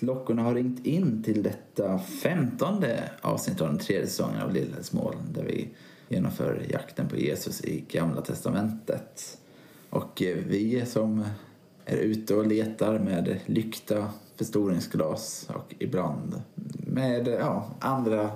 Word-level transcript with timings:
Klockorna 0.00 0.42
har 0.42 0.54
ringt 0.54 0.86
in 0.86 1.22
till 1.22 1.42
detta 1.42 1.98
femtonde 1.98 3.10
avsnitt 3.20 3.60
av 3.60 3.68
den 3.68 3.78
tredje 3.78 4.06
säsongen 4.06 4.42
av 4.42 4.52
Lillhällsmål 4.52 5.14
där 5.32 5.44
vi 5.44 5.68
genomför 6.08 6.66
jakten 6.70 7.08
på 7.08 7.16
Jesus 7.16 7.64
i 7.64 7.84
Gamla 7.88 8.20
Testamentet. 8.20 9.38
Och 9.90 10.22
eh, 10.22 10.36
vi 10.48 10.86
som 10.86 11.24
är 11.84 11.96
ute 11.96 12.34
och 12.34 12.46
letar 12.46 12.98
med 12.98 13.40
lykta, 13.46 14.10
förstoringsglas 14.36 15.50
och 15.54 15.74
ibland 15.78 16.42
med 16.86 17.28
ja, 17.28 17.70
andra 17.80 18.30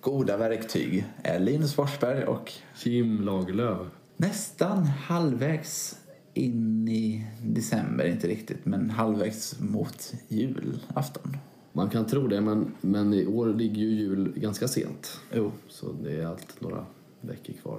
goda 0.00 0.36
verktyg 0.36 1.04
är 1.22 1.38
Linus 1.38 1.74
Forsberg 1.74 2.24
och 2.24 2.52
Kim 2.76 3.20
Lagerlöf. 3.20 3.86
nästan 4.16 4.84
halvvägs 4.84 5.98
in 6.34 6.88
i 6.88 7.26
december, 7.42 8.06
inte 8.06 8.28
riktigt, 8.28 8.66
men 8.66 8.90
halvvägs 8.90 9.60
mot 9.60 10.14
julafton. 10.28 11.36
Man 11.72 11.90
kan 11.90 12.06
tro 12.06 12.28
det, 12.28 12.40
men, 12.40 12.72
men 12.80 13.14
i 13.14 13.26
år 13.26 13.54
ligger 13.54 13.76
ju 13.82 13.90
jul 13.90 14.32
ganska 14.36 14.68
sent. 14.68 15.20
Jo, 15.34 15.52
Så 15.68 15.92
det 15.92 16.12
är 16.20 16.26
allt 16.26 16.60
några 16.60 16.86
veckor 17.20 17.52
kvar. 17.62 17.78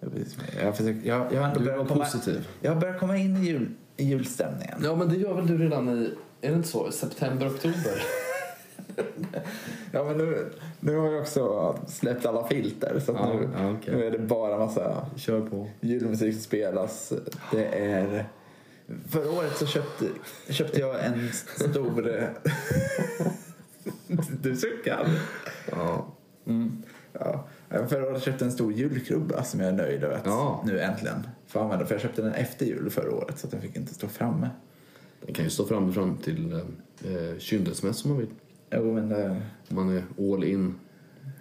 jag, 0.00 0.10
jag, 0.62 0.76
försöker, 0.76 1.08
jag, 1.08 1.32
jag 1.32 1.40
har 1.40 1.48
ändå 1.48 1.60
börjat 1.60 1.88
komma, 1.88 2.04
positiv. 2.04 2.48
jag 2.60 2.74
har 2.74 2.80
börjat 2.80 3.00
komma 3.00 3.16
in 3.16 3.36
i, 3.36 3.46
jul, 3.46 3.70
i 3.96 4.04
julstämningen. 4.04 4.78
Ja, 4.84 4.96
men 4.96 5.08
det 5.08 5.16
gör 5.16 5.34
väl 5.34 5.46
du 5.46 5.58
redan 5.58 5.88
i, 5.88 6.10
är 6.40 6.50
det 6.50 6.56
inte 6.56 6.68
så, 6.68 6.90
september, 6.92 7.48
oktober? 7.48 8.02
Ja, 9.92 10.04
men 10.04 10.18
nu, 10.18 10.50
nu 10.80 10.96
har 10.96 11.10
jag 11.12 11.20
också 11.20 11.78
släppt 11.88 12.26
alla 12.26 12.46
filter 12.48 13.00
så 13.00 13.12
Ja, 13.12 13.32
nu, 13.34 13.48
ja, 13.58 13.72
okej. 13.72 13.94
nu 13.96 14.04
är 14.04 14.10
det 14.10 14.18
bara 14.18 14.58
massa 14.58 15.06
Kör 15.16 15.40
på. 15.40 15.68
julmusik 15.80 16.34
som 16.34 16.42
spelas. 16.42 17.12
Det 17.52 17.64
är... 17.66 18.28
Förra 19.08 19.30
året 19.30 19.56
så 19.56 19.66
köpte, 19.66 20.04
köpte 20.48 20.80
jag 20.80 21.04
en 21.04 21.28
stor... 21.32 22.28
du 24.42 24.56
suckar. 24.56 25.08
Ja. 25.70 26.06
Ja. 27.12 27.44
Förra 27.88 28.08
året 28.08 28.22
köpte 28.22 28.44
jag 28.44 28.48
en 28.50 28.52
stor 28.54 28.72
julkrubba 28.72 29.42
som 29.44 29.60
jag 29.60 29.68
är 29.68 29.72
nöjd 29.72 30.04
över 30.04 30.14
att 30.16 30.26
Ja. 30.26 30.62
nu 30.66 30.80
äntligen 30.80 31.26
få 31.46 31.60
använda. 31.60 31.86
För 31.86 31.94
jag 31.94 32.02
köpte 32.02 32.22
den 32.22 32.32
efter 32.34 32.66
jul 32.66 32.90
förra 32.90 33.14
året 33.14 33.38
så 33.38 33.46
den 33.46 33.60
fick 33.60 33.76
inte 33.76 33.94
stå 33.94 34.08
framme. 34.08 34.50
Den 35.24 35.34
kan 35.34 35.44
ju 35.44 35.50
stå 35.50 35.66
fram 35.66 35.92
fram 35.92 36.16
till 36.16 36.52
eh, 36.52 37.38
kyndelsmäss 37.38 38.04
om 38.04 38.10
man 38.10 38.18
vill. 38.20 38.28
Jo, 38.70 38.94
men 38.94 39.08
det, 39.08 39.42
man 39.68 39.96
är 39.96 40.04
all 40.18 40.44
in. 40.44 40.74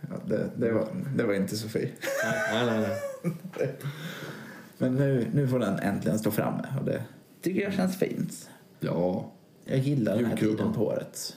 ja, 0.10 0.16
det, 0.26 0.50
det, 0.58 0.72
var, 0.72 0.88
det 1.18 1.24
var 1.24 1.34
inte 1.34 1.58
Sofie. 1.58 1.90
Nej, 2.54 2.66
nej, 2.66 2.80
nej. 2.80 3.76
Men 4.78 4.96
nu, 4.96 5.28
nu 5.34 5.48
får 5.48 5.60
den 5.60 5.80
äntligen 5.80 6.20
stå 6.20 6.32
framme 6.32 6.64
och 6.80 6.86
det 6.86 7.04
tycker 7.42 7.62
jag 7.62 7.74
känns 7.74 7.98
fint. 7.98 8.50
Ja, 8.80 9.32
Jag 9.66 9.78
gillar 9.78 10.16
den 10.16 10.26
här 10.26 10.38
tiden 10.38 10.74
på 10.74 10.86
året. 10.86 11.36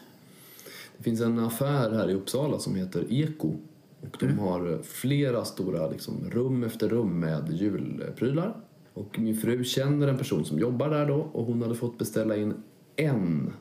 Det 0.96 1.02
finns 1.04 1.20
en 1.20 1.38
affär 1.38 1.90
här 1.90 2.10
i 2.10 2.14
Uppsala 2.14 2.58
som 2.58 2.74
heter 2.74 3.04
Eko. 3.10 3.52
Och 4.00 4.16
de 4.20 4.38
har 4.38 4.82
flera 4.82 5.44
stora 5.44 5.90
liksom, 5.90 6.30
rum 6.30 6.64
efter 6.64 6.88
rum 6.88 7.20
med 7.20 7.52
julprylar. 7.52 8.56
Och 8.94 9.18
min 9.18 9.36
fru 9.36 9.64
känner 9.64 10.08
en 10.08 10.18
person 10.18 10.44
som 10.44 10.58
jobbar 10.58 10.90
där 10.90 11.06
då 11.06 11.14
och 11.14 11.46
hon 11.46 11.62
hade 11.62 11.74
fått 11.74 11.98
beställa 11.98 12.36
in 12.36 12.54
en 12.96 13.52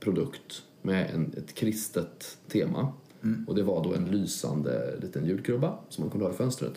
produkt 0.00 0.62
med 0.82 1.10
en, 1.14 1.34
ett 1.36 1.54
kristet 1.54 2.38
tema. 2.48 2.92
Och 3.46 3.54
det 3.54 3.62
var 3.62 3.84
då 3.84 3.94
en 3.94 4.04
lysande 4.04 4.96
liten 5.00 5.26
julkrubba 5.26 5.78
som 5.88 6.04
man 6.04 6.10
kunde 6.10 6.26
ha 6.26 6.32
i 6.32 6.36
fönstret. 6.36 6.72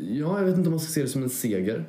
Ja, 0.00 0.38
jag 0.38 0.44
vet 0.44 0.56
inte 0.56 0.68
om 0.68 0.72
man 0.72 0.80
ska 0.80 0.92
se 0.92 1.02
det 1.02 1.08
som 1.08 1.22
en 1.22 1.30
seger. 1.30 1.84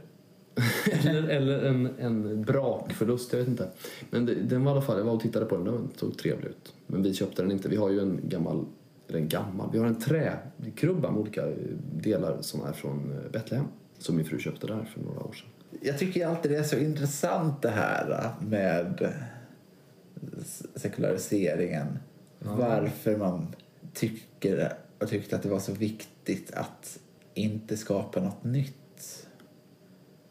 eller 0.91 1.23
eller 1.23 1.63
en, 1.63 1.89
en 1.99 2.41
brakförlust, 2.41 3.33
jag 3.33 3.39
vet 3.39 3.47
inte. 3.47 3.69
Men 4.09 4.25
det, 4.25 4.35
den 4.35 4.63
var 4.63 4.71
i 4.71 4.73
alla 4.73 4.81
fall, 4.81 4.97
jag 4.97 5.05
var 5.05 5.13
och 5.13 5.21
tittade 5.21 5.45
på 5.45 5.55
den, 5.55 5.65
den 5.65 5.89
såg 5.95 6.17
trevlig 6.17 6.47
ut. 6.47 6.73
Men 6.87 7.03
vi 7.03 7.13
köpte 7.13 7.41
den 7.41 7.51
inte. 7.51 7.69
Vi 7.69 7.75
har 7.75 7.89
ju 7.89 7.99
en 7.99 8.19
gammal, 8.23 8.65
eller 9.07 9.19
en 9.19 9.27
gammal, 9.27 9.69
vi 9.71 9.79
har 9.79 9.85
en 9.85 9.99
träkrubba 9.99 11.11
med 11.11 11.21
olika 11.21 11.45
delar 11.95 12.37
som 12.41 12.63
är 12.63 12.71
från 12.71 13.11
eh, 13.11 13.31
Betlehem. 13.31 13.65
Som 13.97 14.15
min 14.15 14.25
fru 14.25 14.39
köpte 14.39 14.67
där 14.67 14.89
för 14.93 15.01
några 15.01 15.19
år 15.19 15.33
sedan. 15.33 15.79
Jag 15.81 15.97
tycker 15.97 16.27
alltid 16.27 16.51
det 16.51 16.57
är 16.57 16.63
så 16.63 16.77
intressant 16.77 17.61
det 17.61 17.69
här 17.69 18.31
med 18.41 19.13
sekulariseringen. 20.75 21.99
Varför 22.39 23.17
man 23.17 23.55
tycker 23.93 24.73
och 24.99 25.09
tyckte 25.09 25.35
att 25.35 25.43
det 25.43 25.49
var 25.49 25.59
så 25.59 25.71
viktigt 25.73 26.51
att 26.53 26.99
inte 27.33 27.77
skapa 27.77 28.19
något 28.21 28.43
nytt. 28.43 29.27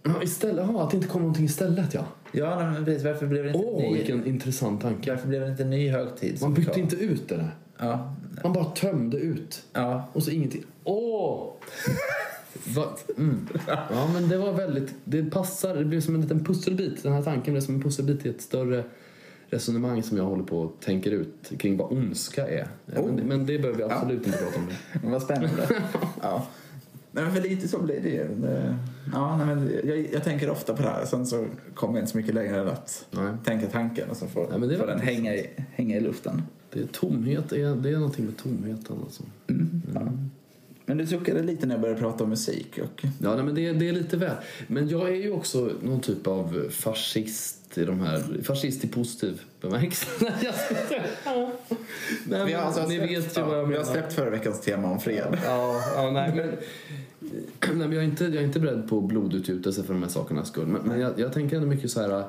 Ja, 0.03 0.23
istället, 0.23 0.67
ja, 0.73 0.85
att 0.85 0.91
det 0.91 0.97
inte 0.97 1.09
kom 1.09 1.21
någonting 1.23 1.45
istället 1.45 1.95
ja. 1.95 2.05
Ja, 2.33 2.57
nej, 2.59 2.67
men 2.73 2.85
precis. 2.85 3.05
Varför 3.05 3.27
blev 3.27 3.45
det 3.45 3.51
inte 3.51 3.67
Åh, 3.67 3.83
ny, 3.83 3.95
vilken 3.99 4.27
intressant 4.27 4.81
tanke. 4.83 5.11
varför 5.11 5.29
blev 5.29 5.41
det 5.41 5.49
inte 5.49 5.65
ny 5.65 5.89
högtid? 5.91 6.39
Man 6.43 6.55
bytte 6.55 6.81
inte 6.81 6.97
ut 6.97 7.29
det 7.29 7.37
där. 7.37 7.55
Ja, 7.79 8.15
Man 8.43 8.53
bara 8.53 8.65
tömde 8.65 9.17
ut. 9.17 9.65
ja. 9.73 10.09
Och 10.13 10.23
så 10.23 10.31
ingenting. 10.31 10.65
Åh! 10.85 11.53
Mm. 13.19 13.49
Ja, 13.67 14.11
men 14.13 14.29
det 14.29 14.39
var 14.39 14.53
väldigt... 14.53 14.95
Det 15.05 15.23
passar. 15.31 15.77
Det 15.77 15.85
blev 15.85 16.01
som 16.01 16.15
en 16.15 16.21
liten 16.21 16.45
pusselbit. 16.45 17.03
Den 17.03 17.13
här 17.13 17.23
tanken 17.23 17.55
blev 17.55 17.61
som 17.61 17.75
en 17.75 17.83
pusselbit 17.83 18.27
i 18.27 18.29
ett 18.29 18.41
större 18.41 18.85
resonemang 19.51 20.03
som 20.03 20.17
jag 20.17 20.25
håller 20.25 20.45
på 20.45 20.59
och 20.59 20.77
tänker 20.81 21.11
ut 21.11 21.53
kring 21.59 21.77
vad 21.77 21.93
ondska 21.93 22.49
är. 22.49 22.69
Ja, 22.87 23.03
Men, 23.03 23.15
men 23.15 23.47
det 23.47 23.59
behöver 23.59 23.79
vi 23.79 23.85
absolut 23.85 24.27
inte 24.27 24.39
prata 24.39 24.59
om. 24.59 24.67
Men 25.03 25.13
Vad 25.13 25.23
spännande. 25.23 25.69
ja. 26.23 26.47
Nej, 27.13 27.25
men 27.25 27.35
för 27.35 27.43
lite 27.43 27.69
så 27.69 27.83
blir 27.83 28.01
det 28.01 28.09
ju. 28.09 28.29
Det- 28.35 28.77
Ja, 29.13 29.37
nej, 29.37 29.47
men 29.47 29.71
jag, 29.85 30.09
jag 30.13 30.25
tänker 30.25 30.51
ofta 30.51 30.75
på 30.77 30.83
det 30.83 30.89
här. 30.89 31.05
Sen 31.05 31.27
så 31.27 31.47
kommer 31.75 31.95
jag 31.95 32.03
inte 32.03 32.13
så 32.13 32.19
mycket 32.19 32.35
längre 32.35 32.61
än 32.61 32.69
att 32.69 33.07
Nej. 33.11 33.33
tänka 33.45 33.67
tanken 33.67 34.11
och 34.11 34.17
så 34.17 34.27
får, 34.27 34.47
Nej, 34.51 34.59
men 34.59 34.69
det 34.69 34.77
får 34.79 34.87
den 34.87 35.01
hänga 35.01 35.35
i, 35.35 35.51
hänga 35.73 35.97
i 35.97 36.01
luften. 36.01 36.43
Det 36.73 36.81
är 36.81 36.87
tomhet. 36.87 37.45
Det 37.51 37.63
är, 37.63 37.75
det 37.75 37.91
är 37.91 37.97
någonting 37.97 38.25
med 38.25 38.37
tomheten 38.37 38.97
alltså. 39.05 39.23
Men 40.87 40.99
du 40.99 41.07
suckade 41.07 41.43
lite 41.43 41.67
när 41.67 41.75
jag 41.75 41.81
började 41.83 42.01
prata 42.01 42.25
om 42.25 42.31
musik. 42.31 42.79
Och... 42.79 43.05
Ja, 43.23 43.35
nej, 43.35 43.45
men 43.45 43.55
det, 43.55 43.73
det 43.73 43.89
är 43.89 43.93
lite 43.93 44.17
väl. 44.17 44.37
Men 44.67 44.89
jag 44.89 45.09
är 45.09 45.15
ju 45.15 45.31
också 45.31 45.71
någon 45.83 46.01
typ 46.01 46.27
av 46.27 46.69
fascist 46.71 47.79
i 47.79 47.85
de 47.85 48.01
här... 48.01 48.43
Fascist 48.43 48.85
i 48.85 48.89
positiv 48.89 49.41
bemärkelse. 49.61 50.07
Nej, 52.29 52.45
men, 52.45 52.57
alltså 52.57 52.87
ni 52.87 52.97
släppt, 52.97 53.11
vet 53.11 53.37
ju 53.37 53.41
ja, 53.41 53.47
vad 53.47 53.59
jag 53.59 53.65
vi 53.67 53.77
har 53.77 53.83
menar. 53.83 53.93
släppt 53.93 54.13
förra 54.13 54.31
veckans 54.31 54.61
tema 54.61 54.91
om 54.91 55.01
fred. 55.01 55.39
Ja, 55.45 55.83
ja 55.95 56.11
nej, 56.11 56.33
men, 56.37 56.49
nej, 57.79 57.89
men 57.89 57.93
jag, 57.93 58.05
är 58.05 58.09
inte, 58.09 58.25
jag 58.25 58.37
är 58.37 58.43
inte 58.43 58.61
beredd 58.61 58.89
på 58.89 59.01
blodutgjutelse 59.01 59.83
för 59.83 59.95
de 59.95 60.03
här 60.03 60.11
sakernas 60.11 60.49
skull. 60.49 60.67
Men, 60.67 60.83
men 60.83 61.01
jag, 61.01 61.21
jag 61.21 61.33
tänker 61.33 61.57
ändå 61.57 61.69
mycket 61.69 61.91
så 61.91 62.01
här... 62.01 62.25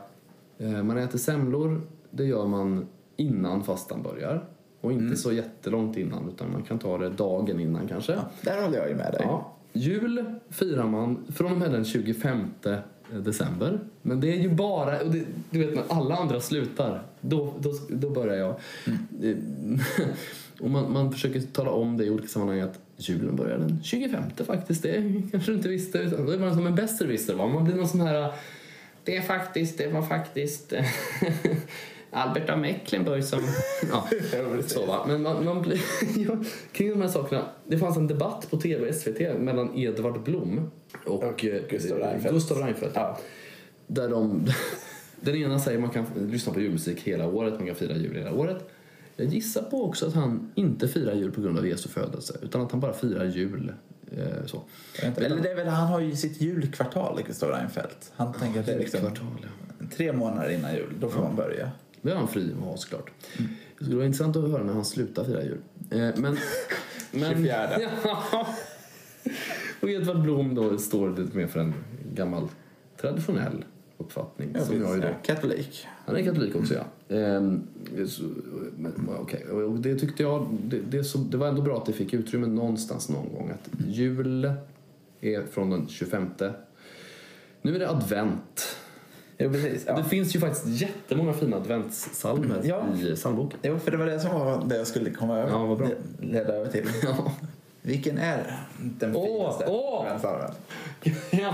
Eh, 0.59 0.83
man 0.83 0.97
äter 0.97 1.17
semlor, 1.17 1.81
det 2.11 2.25
gör 2.25 2.47
man 2.47 2.87
innan 3.17 3.63
fastan 3.63 4.03
börjar. 4.03 4.45
Och 4.87 4.93
inte 4.93 5.15
så 5.15 5.31
jättelångt 5.31 5.97
innan, 5.97 6.29
utan 6.29 6.51
man 6.51 6.63
kan 6.63 6.79
ta 6.79 6.97
det 6.97 7.09
dagen 7.09 7.59
innan 7.59 7.87
kanske. 7.87 8.11
Ja, 8.11 8.29
där 8.41 8.61
håller 8.61 8.77
jag 8.77 8.89
ju 8.89 8.95
med 8.95 9.11
dig. 9.11 9.21
Ja. 9.23 9.53
Jul 9.73 10.25
firar 10.49 10.87
man 10.87 11.25
från 11.35 11.51
och 11.51 11.57
med 11.57 11.71
den 11.71 11.85
25 11.85 12.47
december. 13.11 13.79
Men 14.01 14.19
det 14.19 14.33
är 14.33 14.37
ju 14.37 14.49
bara, 14.49 15.01
och 15.01 15.11
det, 15.11 15.23
du 15.49 15.59
vet 15.59 15.75
när 15.75 15.97
alla 15.97 16.15
andra 16.15 16.39
slutar, 16.39 17.03
då, 17.21 17.53
då, 17.59 17.73
då 17.89 18.09
börjar 18.09 18.35
jag. 18.35 18.55
Eh, 19.23 19.37
och 20.59 20.69
man, 20.69 20.93
man 20.93 21.11
försöker 21.11 21.41
tala 21.41 21.71
om 21.71 21.97
det 21.97 22.05
i 22.05 22.09
olika 22.09 22.27
sammanhang 22.27 22.59
att 22.59 22.79
julen 22.97 23.35
börjar 23.35 23.57
den 23.57 23.83
25 23.83 24.23
faktiskt. 24.45 24.83
Det 24.83 25.21
kanske 25.31 25.51
du 25.51 25.57
inte 25.57 25.69
visste. 25.69 25.97
utan 25.97 26.25
Det 26.25 26.37
var 26.37 26.51
som 26.51 26.67
en 26.67 26.75
besserwisser? 26.75 27.35
Man 27.35 27.63
blir 27.63 27.75
någon 27.75 27.87
sån 27.87 28.01
här, 28.01 28.31
det 29.03 29.17
är 29.17 29.21
faktiskt, 29.21 29.77
det 29.77 29.87
var 29.87 30.01
faktiskt 30.01 30.73
Albert 32.11 32.49
av 32.49 32.59
Mecklenburg 32.59 33.23
som... 33.23 33.39
Ja, 33.91 34.07
så 34.67 34.85
va. 34.85 35.05
Men 35.07 35.21
man, 35.21 35.45
man 35.45 35.61
blir... 35.61 35.81
ja, 36.27 36.37
kring 36.71 36.89
de 36.89 37.01
här 37.01 37.07
sakerna. 37.07 37.45
Det 37.67 37.77
fanns 37.77 37.97
en 37.97 38.07
debatt 38.07 38.47
på 38.49 38.57
tv, 38.57 38.93
SVT, 38.93 39.39
mellan 39.39 39.77
Edvard 39.77 40.23
Blom 40.23 40.71
och, 41.05 41.23
Och 41.23 41.45
eh, 41.45 41.61
Gustav 41.69 41.97
Reinfeldt. 41.97 42.33
Gustav 42.33 42.57
Reinfeldt. 42.57 42.95
Ja. 42.95 43.19
Där 43.87 44.09
de... 44.09 44.47
Den 45.21 45.35
ena 45.35 45.59
säger 45.59 45.79
man 45.79 45.89
kan 45.89 46.05
lyssna 46.15 46.53
på 46.53 46.61
julmusik 46.61 46.99
hela 46.99 47.27
året, 47.27 47.53
man 47.53 47.67
kan 47.67 47.75
fira 47.75 47.95
jul 47.95 48.15
hela 48.15 48.33
året. 48.33 48.69
Jag 49.15 49.27
gissar 49.27 49.61
på 49.61 49.85
också 49.85 50.07
att 50.07 50.13
han 50.13 50.51
inte 50.55 50.87
firar 50.87 51.13
jul 51.13 51.31
på 51.31 51.41
grund 51.41 51.57
av 51.57 51.67
Jesu 51.67 51.89
födelse, 51.89 52.37
utan 52.41 52.61
att 52.61 52.71
han 52.71 52.79
bara 52.79 52.93
firar 52.93 53.25
jul. 53.25 53.73
Eh, 54.11 54.45
så. 54.45 54.61
Eller 55.01 55.41
det 55.41 55.51
är 55.51 55.55
väl, 55.55 55.67
han 55.67 55.87
har 55.87 55.99
ju 55.99 56.15
sitt 56.15 56.41
julkvartal, 56.41 57.21
Gustav 57.27 57.49
Reinfeldt. 57.49 58.11
Han 58.15 58.33
tänker 58.33 58.59
att 58.59 58.65
det 58.65 58.73
är 58.73 58.79
liksom 58.79 58.99
Kvartal, 58.99 59.25
ja. 59.41 59.85
tre 59.95 60.13
månader 60.13 60.49
innan 60.49 60.75
jul. 60.75 60.93
Då 60.99 61.09
får 61.09 61.21
man 61.21 61.35
börja. 61.35 61.71
Det 62.01 62.11
är 62.11 62.15
han 62.15 62.27
fri 62.27 62.51
att 62.57 62.63
ha 62.63 62.77
såklart. 62.77 63.11
Det 63.77 63.83
skulle 63.83 63.95
vara 63.95 64.05
intressant 64.05 64.35
att 64.35 64.51
höra 64.51 64.63
när 64.63 64.73
han 64.73 64.85
slutar 64.85 65.23
fira 65.23 65.43
jul. 65.43 65.57
Eh, 65.89 65.97
men... 65.97 66.21
men 67.11 67.35
24. 67.35 67.69
Ja. 68.03 68.47
Och 69.81 69.89
Edvard 69.89 70.21
Blom 70.21 70.55
då 70.55 70.77
står 70.77 71.09
lite 71.09 71.37
mer 71.37 71.47
för 71.47 71.59
en 71.59 71.73
gammal 72.13 72.47
traditionell 73.01 73.65
uppfattning. 73.97 74.51
Ja, 74.53 74.65
som 74.65 74.81
jag 74.81 74.95
ju 74.95 75.01
då. 75.01 75.07
Katolik. 75.23 75.87
Han 76.05 76.15
är 76.15 76.23
katolik 76.23 76.55
också 76.55 76.73
ja. 76.73 77.15
Ehm, 77.15 77.67
så, 78.07 78.23
men, 78.77 78.93
okej. 79.19 79.43
Och 79.49 79.79
det 79.79 79.95
tyckte 79.95 80.23
jag, 80.23 80.47
det, 80.63 80.79
det, 80.89 80.97
är 80.97 81.03
så, 81.03 81.17
det 81.17 81.37
var 81.37 81.47
ändå 81.47 81.61
bra 81.61 81.77
att 81.77 81.85
det 81.85 81.93
fick 81.93 82.13
utrymme 82.13 82.47
någonstans 82.47 83.09
någon 83.09 83.33
gång. 83.33 83.49
Att 83.49 83.69
jul 83.87 84.53
är 85.21 85.45
från 85.45 85.69
den 85.69 85.87
25. 85.87 86.29
Nu 87.61 87.75
är 87.75 87.79
det 87.79 87.89
advent. 87.89 88.76
Jo, 89.37 89.49
precis. 89.51 89.83
Ja. 89.87 89.97
Det 89.97 90.03
finns 90.03 90.35
ju 90.35 90.39
faktiskt 90.39 90.65
jättemånga 90.81 91.33
fina 91.33 91.57
adventssalmer 91.57 92.61
Ja. 92.63 92.83
i 92.95 93.15
psalmboken. 93.15 93.59
Jo, 93.63 93.79
för 93.79 93.91
det 93.91 93.97
var 93.97 94.05
det 94.05 94.19
som 94.19 94.39
var 94.39 94.63
det 94.65 94.77
jag 94.77 94.87
skulle 94.87 95.09
komma 95.11 95.37
över. 95.37 95.51
Ja, 95.51 95.65
vad 95.65 95.77
bra. 95.77 95.87
leda 96.21 96.53
över 96.53 96.71
till. 96.71 96.85
Ja. 97.03 97.31
Vilken 97.81 98.17
är 98.17 98.57
den 98.77 99.15
Åh, 99.15 99.25
finaste 99.25 99.65
adventssalmen? 99.65 100.51
ja. 101.41 101.53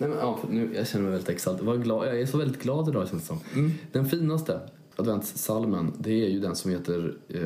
Nej, 0.00 0.10
men, 0.10 0.18
ja, 0.18 0.38
nu, 0.50 0.70
jag 0.74 0.86
känner 0.88 1.02
mig 1.02 1.12
väldigt 1.12 1.28
exalterad. 1.28 1.66
Vad 1.66 1.82
glad, 1.82 2.08
jag 2.08 2.20
är 2.20 2.26
så 2.26 2.38
väldigt 2.38 2.62
glad 2.62 2.88
idag 2.88 3.08
känns 3.08 3.22
det 3.22 3.26
som. 3.28 3.40
Mm. 3.54 3.72
Den 3.92 4.06
finaste 4.08 4.60
adventssalmen 4.98 5.92
det 5.98 6.24
är 6.24 6.28
ju 6.28 6.40
den 6.40 6.56
som 6.56 6.70
heter 6.70 7.14
eh, 7.28 7.40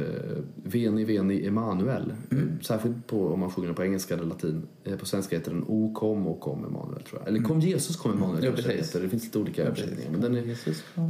Veni 0.64 1.04
Veni 1.04 1.46
Emanuel. 1.46 2.12
Mm. 2.30 2.50
Särskilt 2.62 3.06
på, 3.06 3.28
om 3.28 3.40
man 3.40 3.50
sjunger 3.50 3.68
den 3.68 3.74
på 3.76 3.82
engelska 3.84 4.14
eller 4.14 4.24
latin. 4.24 4.62
Eh, 4.84 4.96
på 4.96 5.06
svenska 5.06 5.36
heter 5.36 5.50
den 5.50 5.64
O 5.68 5.92
kom 5.94 6.26
och 6.26 6.40
kom 6.40 6.64
Emanuel 6.64 7.02
tror 7.02 7.20
jag. 7.20 7.28
Eller 7.28 7.40
Kom 7.42 7.60
Jesus 7.60 7.96
kom 7.96 8.12
Emanuel 8.12 8.32
Mm. 8.38 8.44
Ja, 8.44 8.50
kanske 8.50 8.62
det 8.72 8.76
precis. 8.76 8.92
heter. 8.94 9.04
Det 9.04 9.10
finns 9.10 9.24
lite 9.24 9.38
olika 9.38 9.62
översättningar. 9.64 10.10
Men 10.10 10.20
den 10.20 10.36
är, 10.36 10.56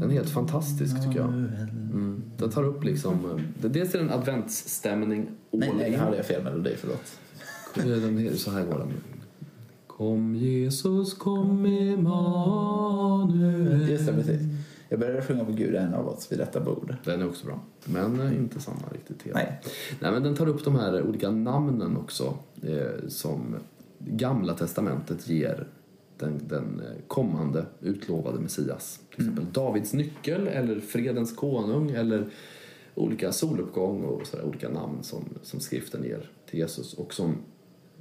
den 0.00 0.02
är 0.10 0.14
helt 0.14 0.30
fantastisk 0.30 0.96
tycker 1.04 1.18
jag. 1.20 1.28
Mm. 1.28 2.22
Den 2.38 2.50
tar 2.50 2.64
upp 2.64 2.84
liksom, 2.84 3.14
eh, 3.30 3.36
det- 3.62 3.68
dels 3.68 3.94
är 3.94 3.98
det 3.98 4.04
en 4.04 4.10
adventsstämning 4.10 5.26
Nej, 5.50 5.72
nej, 5.78 5.90
nu 5.90 5.96
hade 5.96 6.16
jag 6.16 6.26
fel 6.26 6.44
melodi, 6.44 6.70
förlåt. 6.78 7.18
Den 7.74 8.18
är, 8.18 8.32
så 8.34 8.50
här 8.50 8.64
går 8.66 8.78
den. 8.78 8.88
Kom 9.86 10.34
Jesus, 10.36 11.14
kom 11.14 11.66
Emanuel. 12.86 13.88
Just 13.90 14.06
det, 14.06 14.12
precis. 14.12 14.40
Jag 14.92 15.00
började 15.00 15.22
sjunga 15.22 15.44
på 15.44 15.52
Gud 15.52 15.74
är 15.74 15.80
en 15.80 15.94
av 15.94 16.08
oss 16.08 16.32
vid 16.32 16.38
detta 16.38 16.60
bord. 16.60 16.96
Den 17.04 17.20
är 17.20 17.28
också 17.28 17.46
bra, 17.46 17.60
men 17.84 18.20
eh, 18.20 18.36
inte 18.36 18.60
samma 18.60 18.88
riktigt. 18.92 19.34
Nej. 19.34 19.60
Nej, 20.00 20.12
men 20.12 20.22
den 20.22 20.34
tar 20.34 20.48
upp 20.48 20.64
de 20.64 20.74
här 20.74 21.02
olika 21.02 21.30
namnen 21.30 21.96
också 21.96 22.38
eh, 22.62 23.08
som 23.08 23.56
Gamla 23.98 24.54
testamentet 24.54 25.28
ger 25.28 25.66
den, 26.18 26.40
den 26.48 26.80
eh, 26.80 27.02
kommande 27.06 27.66
utlovade 27.80 28.40
Messias. 28.40 29.00
Till 29.10 29.20
exempel 29.20 29.52
Davids 29.52 29.92
nyckel 29.92 30.46
eller 30.46 30.80
Fredens 30.80 31.36
konung 31.36 31.90
eller 31.90 32.30
olika 32.94 33.32
soluppgång 33.32 34.04
och 34.04 34.26
sådär, 34.26 34.44
olika 34.44 34.68
namn 34.68 35.02
som, 35.02 35.24
som 35.42 35.60
skriften 35.60 36.04
ger 36.04 36.30
till 36.50 36.58
Jesus 36.58 36.94
och 36.94 37.14
som 37.14 37.36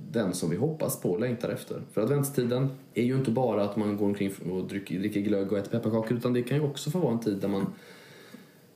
den 0.09 0.33
som 0.33 0.49
vi 0.49 0.55
hoppas 0.55 1.01
på 1.01 1.11
och 1.11 1.19
längtar 1.19 1.49
efter. 1.49 1.81
För 1.91 2.01
adventstiden 2.01 2.69
är 2.93 3.03
ju 3.03 3.15
inte 3.15 3.31
bara 3.31 3.63
att 3.63 3.77
man 3.77 3.97
går 3.97 4.05
omkring 4.05 4.31
och 4.51 4.67
dricker, 4.67 4.99
dricker 4.99 5.21
glögg 5.21 5.51
och 5.51 5.57
äter 5.57 5.71
pepparkakor 5.71 6.17
utan 6.17 6.33
det 6.33 6.43
kan 6.43 6.57
ju 6.57 6.63
också 6.63 6.91
få 6.91 6.99
vara 6.99 7.11
en 7.11 7.19
tid 7.19 7.37
där 7.37 7.47
man 7.47 7.65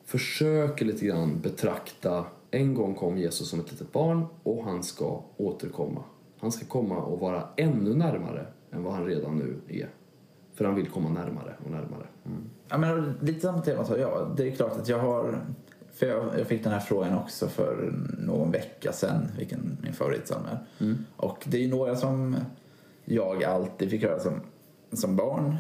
försöker 0.06 0.86
lite 0.86 1.06
grann 1.06 1.40
betrakta 1.42 2.26
en 2.52 2.74
gång 2.74 2.96
kom 2.96 3.18
Jesus 3.18 3.50
som 3.50 3.60
ett 3.60 3.72
litet 3.72 3.92
barn 3.92 4.26
och 4.44 4.64
han 4.64 4.84
ska 4.84 5.24
återkomma. 5.38 6.04
Han 6.38 6.52
ska 6.52 6.66
komma 6.66 6.98
och 6.98 7.20
vara 7.20 7.44
ännu 7.56 7.96
närmare 7.96 8.46
än 8.72 8.84
vad 8.84 8.94
han 8.94 9.06
redan 9.06 9.38
nu 9.38 9.56
är. 9.68 9.90
För 10.54 10.66
han 10.66 10.76
vill 10.76 10.88
komma 10.88 11.10
närmare 11.10 11.56
och 11.66 11.72
närmare. 11.72 12.08
Mm. 12.26 12.50
Ja, 12.70 12.78
men 12.78 13.14
lite 13.22 13.40
samma 13.40 13.62
tema 13.62 13.86
som 13.86 14.00
jag. 14.00 14.34
Det 14.38 14.48
är 14.48 14.52
klart 14.52 14.72
att 14.72 14.88
jag 14.88 15.00
har... 15.00 15.46
För 15.96 16.06
jag, 16.06 16.40
jag 16.40 16.48
fick 16.48 16.64
den 16.64 16.74
här 16.74 16.80
frågan 16.80 17.18
också 17.18 17.48
för 17.48 17.94
någon 18.20 18.52
vecka 18.52 18.94
sedan, 18.94 19.28
vilken 19.38 19.78
min 19.84 19.94
favoritsalm 19.94 20.44
är. 20.46 20.96
Och 21.16 21.44
det 21.46 21.58
är 21.58 21.62
ju 21.62 21.68
några 21.70 21.96
som 21.96 22.36
jag 23.06 23.44
alltid 23.44 23.90
fick 23.90 24.04
höra 24.04 24.20
som, 24.20 24.42
som 24.94 25.16
barn. 25.16 25.56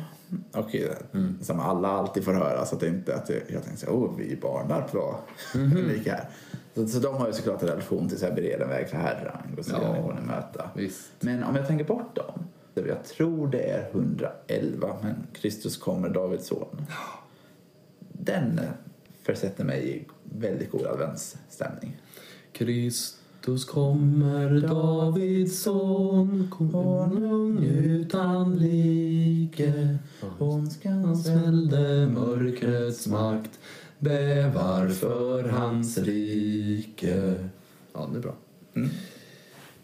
Och 0.51 0.75
eh, 0.75 0.95
som 1.41 1.59
alla 1.59 1.87
alltid 1.87 2.23
får 2.25 2.33
höra. 2.33 2.65
Så 2.65 2.75
att 2.75 2.81
det 2.81 2.87
inte 2.87 3.15
att 3.15 3.29
jag, 3.29 3.39
jag 3.47 3.63
tänkte 3.63 3.89
åh, 3.89 4.11
vi 4.17 4.31
är 4.33 4.37
barnar 4.41 4.81
på 4.81 5.15
lika 5.93 6.11
här. 6.11 6.29
Så, 6.75 6.87
så 6.87 6.99
de 6.99 7.15
har 7.15 7.27
ju 7.27 7.33
såklart 7.33 7.61
en 7.61 7.67
relation 7.69 8.09
till 8.09 8.19
så 8.19 8.25
här, 8.25 8.33
bered 8.33 8.61
en 8.61 8.69
väg 8.69 8.89
för 8.89 8.97
Herren, 8.97 9.55
gå 9.55 9.63
sedan 9.63 9.79
Ja. 9.81 10.13
ni 10.19 10.27
möta. 10.27 10.69
Visst. 10.75 11.11
Men 11.19 11.43
om 11.43 11.55
jag 11.55 11.67
tänker 11.67 11.85
bort 11.85 12.15
dem, 12.15 12.45
jag 12.73 13.03
tror 13.03 13.47
det 13.47 13.69
är 13.69 13.89
111, 13.91 14.95
men 15.01 15.15
Kristus 15.33 15.77
kommer, 15.77 16.09
Davids 16.09 16.47
son. 16.47 16.85
Den 18.11 18.59
försätter 19.25 19.63
mig 19.63 19.89
i 19.89 20.05
väldigt 20.23 20.71
god 20.71 20.85
adventsstämning. 20.85 21.97
Kristus 22.51 23.65
kommer, 23.65 24.59
Davids 24.59 25.61
son, 25.61 26.47
konung 26.51 27.63
utan 27.63 28.55
like. 28.55 29.97
Ondskans 30.39 31.27
välde 31.27 32.07
mörkrets 32.07 33.07
makt, 33.07 33.59
bävar 33.99 34.87
för 34.87 35.43
hans 35.43 35.97
rike. 35.97 37.35
Ja, 37.93 38.09
det 38.11 38.17
är 38.17 38.21
bra. 38.21 38.35
Mm. 38.73 38.89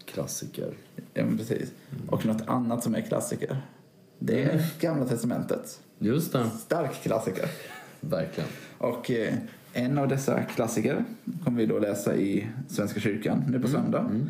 Klassiker. 0.05 0.73
Ja, 1.13 1.25
men 1.25 1.38
precis. 1.38 1.71
Och 2.09 2.25
något 2.25 2.41
annat 2.47 2.83
som 2.83 2.95
är 2.95 3.01
klassiker. 3.01 3.61
Det 4.19 4.43
är 4.43 4.65
Gamla 4.79 5.05
Testamentet. 5.05 5.79
Just 5.99 6.33
det. 6.33 6.49
Stark 6.59 7.03
klassiker. 7.03 7.49
Verkligen. 7.99 8.49
Och 8.81 9.11
eh, 9.11 9.33
en 9.73 9.97
av 9.97 10.07
dessa 10.07 10.43
klassiker 10.43 11.03
kommer 11.43 11.57
vi 11.57 11.65
då 11.65 11.79
läsa 11.79 12.15
i 12.15 12.47
Svenska 12.67 12.99
kyrkan 12.99 13.43
nu 13.47 13.59
på 13.59 13.67
söndag. 13.67 13.99
Mm. 13.99 14.29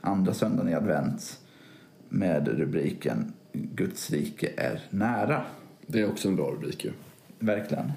Andra 0.00 0.34
söndagen 0.34 0.68
i 0.68 0.74
advent 0.74 1.40
med 2.08 2.48
rubriken 2.48 3.32
Guds 3.52 4.10
rike 4.10 4.50
är 4.56 4.82
nära. 4.90 5.42
Det 5.86 6.00
är 6.00 6.10
också 6.10 6.28
en 6.28 6.36
bra 6.36 6.50
rubrik 6.50 6.84
ju. 6.84 6.92
Verkligen. 7.38 7.92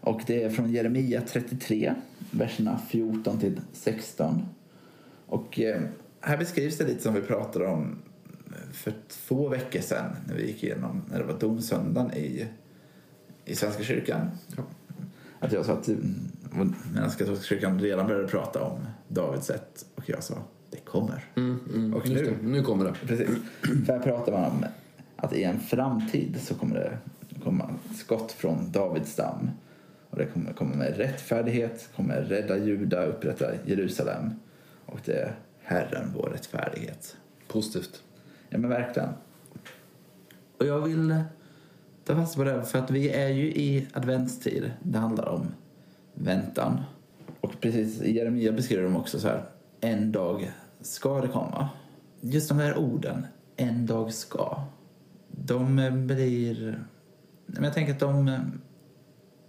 Och 0.00 0.20
det 0.26 0.42
är 0.42 0.50
från 0.50 0.72
Jeremia 0.72 1.20
33, 1.20 1.94
verserna 2.30 2.78
14 2.88 3.38
till 3.40 3.60
16. 3.72 4.42
Och 5.26 5.60
eh, 5.60 5.82
här 6.20 6.36
beskrivs 6.36 6.78
det 6.78 6.84
lite 6.84 7.02
som 7.02 7.14
vi 7.14 7.20
pratade 7.20 7.66
om 7.66 7.98
för 8.72 8.92
två 9.08 9.48
veckor 9.48 9.80
sedan 9.80 10.16
när 10.28 10.34
vi 10.34 10.46
gick 10.46 10.62
igenom, 10.64 11.02
när 11.10 11.18
det 11.18 11.24
var 11.24 11.38
domsöndagen 11.40 12.12
i, 12.14 12.46
i 13.44 13.54
Svenska 13.54 13.82
kyrkan. 13.82 14.30
Ja. 14.56 14.62
Att 15.40 15.52
jag 15.52 15.64
sa 15.66 15.72
att 15.72 15.88
mm, 15.88 16.74
medan 16.94 17.10
Katolska 17.10 17.44
kyrkan 17.44 17.80
redan 17.80 18.06
började 18.06 18.28
prata 18.28 18.62
om 18.62 18.78
Davids 19.08 19.46
sätt 19.46 19.86
och 19.94 20.08
jag 20.08 20.22
sa 20.22 20.34
det 20.70 20.76
kommer. 20.76 21.24
Mm, 21.34 21.58
mm. 21.74 21.94
Och 21.94 22.08
nu- 22.08 22.36
nu 22.42 22.62
kommer 22.62 22.84
det. 22.84 22.94
Precis. 23.06 23.28
För 23.86 23.92
här 23.92 23.98
pratar 23.98 24.32
man 24.32 24.44
om 24.50 24.64
att 25.16 25.32
i 25.32 25.42
en 25.44 25.60
framtid 25.60 26.40
så 26.42 26.54
kommer 26.54 26.74
det 26.74 26.98
komma 27.44 27.70
skott 27.96 28.32
från 28.32 28.72
Davids 28.72 29.12
stam. 29.12 29.50
Och 30.10 30.18
det 30.18 30.26
kommer 30.26 30.52
komma 30.52 30.74
med 30.74 30.96
rättfärdighet, 30.96 31.88
kommer 31.96 32.20
rädda 32.20 32.58
Juda, 32.58 33.04
upprätta 33.04 33.46
Jerusalem. 33.66 34.30
Och 34.86 34.98
det 35.04 35.12
är 35.12 35.34
Herren 35.62 36.12
vår 36.16 36.28
rättfärdighet. 36.32 37.16
Positivt. 37.48 38.02
Ja 38.52 38.58
men 38.58 38.70
verkligen. 38.70 39.08
Och 40.58 40.66
jag 40.66 40.80
vill 40.80 41.22
ta 42.04 42.14
fasta 42.14 42.38
på 42.38 42.44
det 42.44 42.64
för 42.64 42.78
att 42.78 42.90
vi 42.90 43.10
är 43.10 43.28
ju 43.28 43.46
i 43.46 43.88
adventstid. 43.92 44.72
Det 44.82 44.98
handlar 44.98 45.28
om 45.28 45.46
väntan. 46.14 46.80
Och 47.40 47.60
precis 47.60 48.02
Jeremia 48.02 48.52
beskriver 48.52 48.82
dem 48.82 48.96
också 48.96 49.20
så 49.20 49.28
här. 49.28 49.44
En 49.80 50.12
dag 50.12 50.52
ska 50.80 51.20
det 51.20 51.28
komma. 51.28 51.68
Just 52.20 52.48
de 52.48 52.58
här 52.58 52.78
orden, 52.78 53.26
en 53.56 53.86
dag 53.86 54.12
ska. 54.12 54.64
De 55.28 55.76
blir... 56.06 56.84
Men 57.46 57.64
jag 57.64 57.74
tänker 57.74 57.92
att 57.92 58.00
de... 58.00 58.40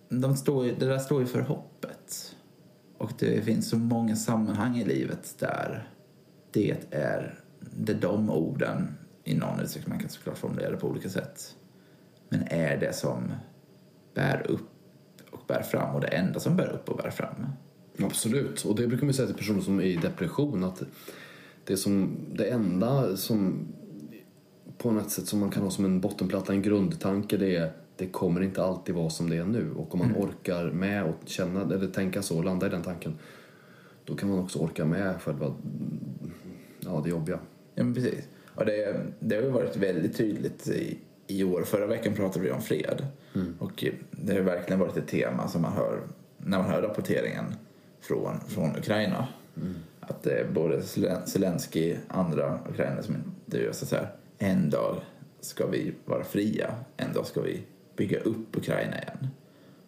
de 0.10 0.36
står, 0.36 0.64
det 0.64 0.86
där 0.86 1.00
står 1.00 1.22
ju 1.22 1.28
för 1.28 1.42
hoppet. 1.42 2.36
Och 2.98 3.12
det 3.20 3.42
finns 3.42 3.70
så 3.70 3.78
många 3.78 4.16
sammanhang 4.16 4.78
i 4.78 4.86
livet 4.86 5.36
där 5.40 5.88
det 6.52 6.78
är 6.92 7.43
det 7.72 7.94
de 7.94 8.30
orden 8.30 8.88
i 9.24 9.36
någon 9.36 9.60
utsträckning. 9.60 9.94
Man 9.94 10.00
kan 10.00 10.10
såklart 10.10 10.38
formulera 10.38 10.72
det 10.72 10.78
på 10.78 10.88
olika 10.88 11.10
sätt. 11.10 11.56
Men 12.30 12.44
är 12.48 12.78
det 12.78 12.94
som 12.94 13.34
bär 14.14 14.52
upp 14.52 14.70
och 15.32 15.42
bär 15.48 15.62
fram 15.62 15.96
och 15.96 16.02
det 16.02 16.08
enda 16.08 16.40
som 16.40 16.56
bär 16.56 16.70
upp 16.70 16.90
och 16.90 16.98
bär 16.98 17.10
fram. 17.10 17.46
Absolut. 18.00 18.66
Och 18.66 18.76
det 18.76 18.88
brukar 18.88 19.06
man 19.06 19.14
säga 19.14 19.28
till 19.28 19.38
personer 19.38 19.62
som 19.62 19.80
är 19.80 19.84
i 19.84 19.96
depression 19.96 20.64
att 20.64 20.84
det, 21.66 21.78
som, 21.78 22.18
det 22.34 22.46
enda 22.46 23.18
som 23.18 23.68
på 24.78 24.92
något 24.92 25.12
sätt 25.12 25.28
som 25.28 25.40
man 25.40 25.50
kan 25.50 25.64
ha 25.64 25.72
som 25.72 25.86
en 25.86 26.02
bottenplatta, 26.02 26.54
en 26.54 26.62
grundtanke 26.62 27.38
det 27.38 27.56
är 27.56 27.72
det 27.98 28.08
kommer 28.08 28.42
inte 28.42 28.64
alltid 28.64 28.96
vara 28.96 29.10
som 29.10 29.30
det 29.30 29.38
är 29.38 29.46
nu. 29.46 29.72
Och 29.72 29.94
om 29.94 30.00
man 30.00 30.16
orkar 30.16 30.72
med 30.72 31.04
och 31.04 31.16
känna 31.26 31.62
eller 31.62 31.88
tänka 31.88 32.22
så 32.22 32.38
och 32.38 32.44
landa 32.44 32.68
i 32.68 32.70
den 32.70 32.84
tanken 32.84 33.18
då 34.06 34.16
kan 34.16 34.30
man 34.30 34.40
också 34.40 34.60
orka 34.60 34.86
med 34.86 35.22
själva 35.22 35.54
ja, 36.80 37.02
det 37.04 37.10
jobbiga. 37.10 37.40
Ja, 37.76 37.84
men 37.84 37.94
precis. 37.94 38.28
Och 38.56 38.66
det, 38.66 38.96
det 39.20 39.36
har 39.36 39.44
ju 39.44 39.50
varit 39.50 39.76
väldigt 39.78 40.18
tydligt 40.18 40.68
i, 40.68 40.98
i 41.28 41.44
år. 41.44 41.62
Förra 41.64 41.86
veckan 41.86 42.14
pratade 42.14 42.46
vi 42.46 42.52
om 42.52 42.62
fred. 42.62 43.08
Och 43.60 43.86
det 44.12 44.34
har 44.34 44.42
verkligen 44.42 44.80
varit 44.80 44.98
ett 44.98 45.08
tema 45.08 45.48
som 45.48 45.62
man 45.62 45.74
hör 45.74 46.00
när 46.38 46.58
man 46.58 46.70
hör 46.70 46.82
rapporteringen 46.82 47.46
från, 48.02 48.40
från 48.48 48.76
Ukraina. 48.78 49.28
Att 50.00 50.24
det 50.24 50.40
är 50.40 50.52
både 50.52 50.82
Zelen- 50.82 51.26
Zelensky 51.26 51.96
andra 52.08 52.60
ukrainare 52.70 53.04
som 53.04 53.16
intervjuas 53.46 53.82
och 53.82 53.88
säger 53.88 54.08
en 54.38 54.70
dag 54.70 55.02
ska 55.40 55.68
vi 55.68 55.94
vara 56.06 56.24
fria, 56.24 56.76
en 56.98 57.14
dag 57.14 57.26
ska 57.26 57.42
vi 57.42 57.64
bygga 57.96 58.20
upp 58.20 58.58
Ukraina 58.58 59.02
igen. 59.02 59.28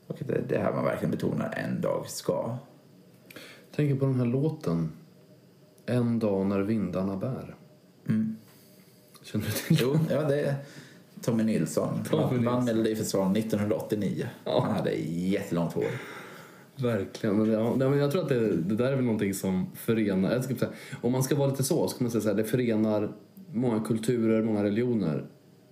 Och 0.08 0.18
det 0.28 0.42
det 0.50 0.58
här 0.58 0.74
man 0.74 0.86
verkligen 0.86 1.12
betonar, 1.12 1.54
en 1.66 1.82
dag 1.82 2.10
ska. 2.10 2.58
Jag 3.70 3.76
tänker 3.76 3.96
på 3.96 4.06
den 4.06 4.20
här 4.20 4.26
låten 4.26 4.92
En 5.86 6.20
dag 6.20 6.46
när 6.46 6.60
vindarna 6.60 7.18
bär. 7.18 7.56
Mm. 9.34 9.46
Känner 9.46 9.46
du 9.46 9.52
till 9.52 9.78
Jo, 9.82 10.00
ja, 10.10 10.24
det 10.28 10.42
är 10.42 10.56
Tommy 11.22 11.44
Nilsson. 11.44 12.04
Tommy 12.04 12.46
Vann. 12.46 12.66
Melodifestivalen 12.66 13.36
1989. 13.36 14.28
Ja. 14.44 14.64
Han 14.66 14.76
hade 14.76 14.92
jättelångt 14.96 15.74
hår. 15.74 15.86
Verkligen. 16.76 17.38
Men, 17.38 17.52
ja, 17.52 17.76
men 17.76 17.98
jag 17.98 18.12
tror 18.12 18.22
att 18.22 18.30
det, 18.30 18.56
det 18.56 18.76
där 18.76 18.92
är 18.92 18.96
väl 18.96 19.06
någonting 19.06 19.34
som 19.34 19.72
förenar... 19.76 20.34
Jag 20.34 20.44
ska 20.44 20.56
säga, 20.56 20.72
om 21.02 21.12
man 21.12 21.24
ska 21.24 21.36
vara 21.36 21.50
lite 21.50 21.64
så, 21.64 21.88
kan 21.88 21.98
man 22.00 22.12
säga 22.12 22.22
så 22.22 22.28
här, 22.28 22.36
det 22.36 22.44
förenar 22.44 23.12
många 23.52 23.80
kulturer, 23.80 24.44
många 24.44 24.64
religioner. 24.64 25.26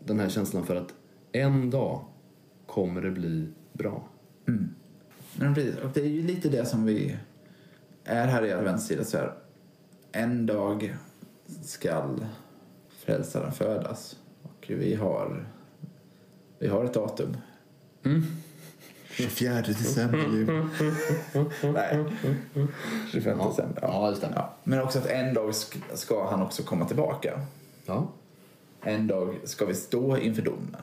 Den 0.06 0.20
här 0.20 0.30
känslan 0.30 0.66
för 0.66 0.76
att 0.76 0.94
en 1.32 1.70
dag 1.70 2.06
kommer 2.66 3.02
det 3.02 3.12
bli 3.12 3.48
bra. 3.74 4.04
Men 5.36 5.56
precis, 5.56 5.76
och 5.76 5.90
det 5.94 6.02
är 6.02 6.06
ju 6.06 6.22
lite 6.22 6.50
det 6.50 6.66
som 6.66 6.86
vi 6.86 7.18
är 8.04 8.28
här 8.28 8.46
i 8.46 8.52
adventstiden. 8.54 9.06
Så 9.06 9.18
här, 9.18 9.34
en 10.12 10.46
dag 10.46 10.96
skall 11.64 12.26
frälsaren 13.06 13.52
födas. 13.52 14.16
Och 14.44 14.66
vi 14.68 14.96
har, 14.96 15.46
vi 16.60 16.68
har 16.68 16.86
ett 16.86 16.94
datum. 16.94 17.38
24 19.12 19.62
december 19.62 20.18
ju. 20.18 20.46
Nej, 21.74 22.06
25 23.12 23.38
december. 23.38 23.80
Ja, 23.82 24.10
det 24.10 24.16
stämmer. 24.16 24.36
Ja. 24.36 24.54
Men 24.64 24.82
också 24.82 25.00
att 25.00 25.06
en 25.06 25.34
dag 25.34 25.50
sk- 25.52 25.96
ska 25.96 26.30
han 26.30 26.42
också 26.42 26.64
komma 26.64 26.86
tillbaka. 26.86 27.42
Ja. 27.86 28.08
En 28.82 29.08
dag 29.08 29.36
ska 29.44 29.66
vi 29.66 29.74
stå 29.74 30.18
inför 30.18 30.42
domen. 30.42 30.82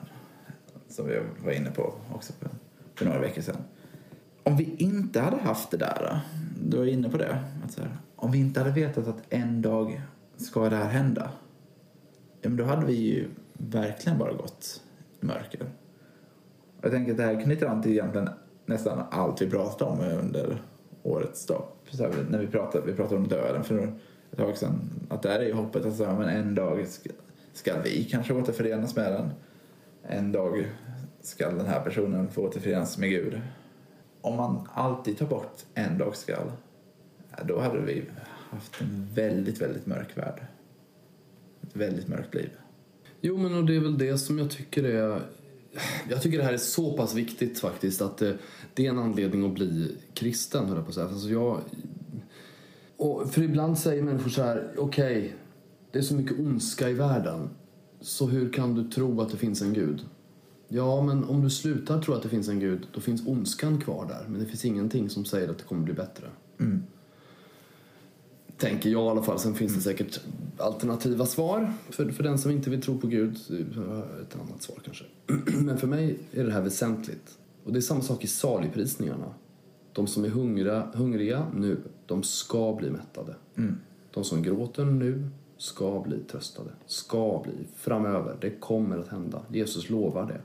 Som 0.89 1.07
vi 1.07 1.19
var 1.45 1.51
inne 1.51 1.71
på 1.71 1.93
också 2.13 2.33
för, 2.39 2.49
för 2.95 3.05
några 3.05 3.19
veckor 3.19 3.41
sedan. 3.41 3.57
Om 4.43 4.57
vi 4.57 4.75
inte 4.77 5.21
hade 5.21 5.37
haft 5.37 5.71
det 5.71 5.77
där, 5.77 6.19
du 6.63 6.77
var 6.77 6.85
inne 6.85 7.09
på 7.09 7.17
det. 7.17 7.43
Att 7.65 7.71
så 7.71 7.81
här, 7.81 7.97
om 8.15 8.31
vi 8.31 8.39
inte 8.39 8.59
hade 8.59 8.71
vetat 8.71 9.07
att 9.07 9.21
en 9.29 9.61
dag 9.61 10.01
ska 10.37 10.69
det 10.69 10.75
här 10.75 10.89
hända. 10.89 11.29
Ja, 12.41 12.49
men 12.49 12.57
då 12.57 12.63
hade 12.63 12.85
vi 12.85 12.93
ju 12.93 13.27
verkligen 13.53 14.17
bara 14.17 14.33
gått 14.33 14.81
i 15.21 15.25
mörker. 15.25 15.69
Jag 16.81 16.91
tänker 16.91 17.11
att 17.11 17.17
det 17.17 17.23
här 17.23 17.41
knyter 17.41 17.67
an 17.67 17.81
till 17.81 17.91
egentligen 17.91 18.29
nästan 18.65 19.03
allt 19.11 19.41
vi 19.41 19.49
pratar 19.49 19.85
om 19.85 19.99
under 19.99 20.61
årets 21.03 21.45
dag. 21.45 21.63
När 22.29 22.39
vi 22.39 22.47
pratade, 22.47 22.85
vi 22.85 22.93
pratade 22.93 23.15
om 23.15 23.27
döden 23.27 23.63
för 23.63 23.93
ett 24.31 24.37
tag 24.37 24.57
sedan. 24.57 24.79
Att 25.09 25.21
där 25.21 25.39
är 25.39 25.45
ju 25.45 25.53
hoppet 25.53 25.81
att 25.81 25.85
alltså, 25.85 26.03
men 26.03 26.29
en 26.29 26.55
dag 26.55 26.87
ska, 26.87 27.09
ska 27.53 27.81
vi 27.81 28.03
kanske 28.03 28.33
återförenas 28.33 28.95
med 28.95 29.11
den. 29.11 29.29
En 30.03 30.31
dag 30.31 30.65
ska 31.21 31.49
den 31.49 31.65
här 31.65 31.79
personen 31.83 32.29
få 32.29 32.41
återförenas 32.41 32.97
med 32.97 33.09
Gud. 33.09 33.41
Om 34.21 34.35
man 34.35 34.67
alltid 34.73 35.17
tar 35.17 35.25
bort 35.25 35.65
en 35.73 35.97
dag 35.97 36.15
skall, 36.15 36.51
då 37.45 37.59
hade 37.59 37.79
vi 37.79 38.03
haft 38.49 38.81
en 38.81 39.07
väldigt, 39.13 39.61
väldigt 39.61 39.85
mörk 39.85 40.17
värld. 40.17 40.41
Väldigt 41.73 42.07
mörkt 42.07 42.35
liv. 42.35 42.49
Jo, 43.21 43.37
men 43.37 43.53
och 43.53 43.65
det 43.65 43.75
är 43.75 43.79
väl 43.79 43.97
det 43.97 44.17
som 44.17 44.37
jag 44.37 44.49
tycker 44.49 44.83
är... 44.83 45.21
Jag 46.09 46.21
tycker 46.21 46.37
det 46.37 46.43
här 46.43 46.53
är 46.53 46.57
så 46.57 46.97
pass 46.97 47.15
viktigt 47.15 47.59
faktiskt 47.59 48.01
att 48.01 48.17
det, 48.17 48.37
det 48.73 48.85
är 48.85 48.89
en 48.89 48.99
anledning 48.99 49.45
att 49.45 49.53
bli 49.53 49.97
kristen, 50.13 50.65
höll 50.65 50.75
jag 50.75 50.85
på 50.85 50.89
att 50.89 50.95
säga. 50.95 51.07
Alltså 51.07 51.29
jag, 51.29 51.61
och 52.97 53.33
för 53.33 53.41
ibland 53.41 53.79
säger 53.79 54.03
människor 54.03 54.29
så 54.29 54.43
här, 54.43 54.73
okej, 54.77 55.35
det 55.91 55.99
är 55.99 56.03
så 56.03 56.15
mycket 56.15 56.39
ondska 56.39 56.89
i 56.89 56.93
världen, 56.93 57.49
så 58.01 58.27
hur 58.27 58.53
kan 58.53 58.75
du 58.75 58.89
tro 58.89 59.21
att 59.21 59.29
det 59.31 59.37
finns 59.37 59.61
en 59.61 59.73
gud? 59.73 60.05
Ja, 60.67 61.01
men 61.01 61.23
om 61.23 61.41
du 61.41 61.49
slutar 61.49 62.01
tro 62.01 62.13
att 62.13 62.23
det 62.23 62.29
finns 62.29 62.47
en 62.47 62.59
gud, 62.59 62.87
då 62.93 63.01
finns 63.01 63.27
ondskan 63.27 63.81
kvar 63.81 64.07
där. 64.07 64.25
Men 64.27 64.39
det 64.39 64.45
finns 64.45 64.65
ingenting 64.65 65.09
som 65.09 65.25
säger 65.25 65.49
att 65.49 65.57
det 65.57 65.63
kommer 65.63 65.83
bli 65.83 65.93
bättre. 65.93 66.25
Tänker 68.61 68.89
jag 68.89 69.05
i 69.05 69.09
alla 69.09 69.23
fall. 69.23 69.39
Sen 69.39 69.55
finns 69.55 69.75
det 69.75 69.81
säkert 69.81 70.19
alternativa 70.57 71.25
svar. 71.25 71.73
För, 71.89 72.09
för 72.09 72.23
den 72.23 72.37
som 72.37 72.51
inte 72.51 72.69
vill 72.69 72.81
tro 72.81 72.97
på 72.97 73.07
Gud, 73.07 73.37
ett 74.21 74.35
annat 74.35 74.61
svar 74.61 74.77
kanske. 74.85 75.03
Men 75.61 75.77
för 75.77 75.87
mig 75.87 76.19
är 76.31 76.43
det 76.43 76.51
här 76.51 76.61
väsentligt. 76.61 77.37
Och 77.63 77.73
det 77.73 77.79
är 77.79 77.81
samma 77.81 78.01
sak 78.01 78.23
i 78.23 78.27
saligprisningarna. 78.27 79.33
De 79.93 80.07
som 80.07 80.25
är 80.25 80.29
hungriga, 80.29 80.87
hungriga 80.93 81.45
nu, 81.55 81.77
de 82.05 82.23
ska 82.23 82.73
bli 82.73 82.89
mättade. 82.89 83.35
De 84.13 84.23
som 84.23 84.43
gråter 84.43 84.85
nu 84.85 85.29
ska 85.57 85.99
bli 85.99 86.19
tröstade. 86.19 86.69
Ska 86.85 87.41
bli 87.43 87.67
framöver. 87.75 88.37
Det 88.41 88.49
kommer 88.49 88.97
att 88.97 89.07
hända. 89.07 89.41
Jesus 89.51 89.89
lovar 89.89 90.25
det. 90.25 90.41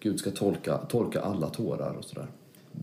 Gud 0.00 0.18
ska 0.18 0.30
tolka, 0.30 0.78
tolka 0.78 1.20
alla 1.20 1.48
tårar 1.48 1.94
och 1.94 2.04
sådär. 2.04 2.26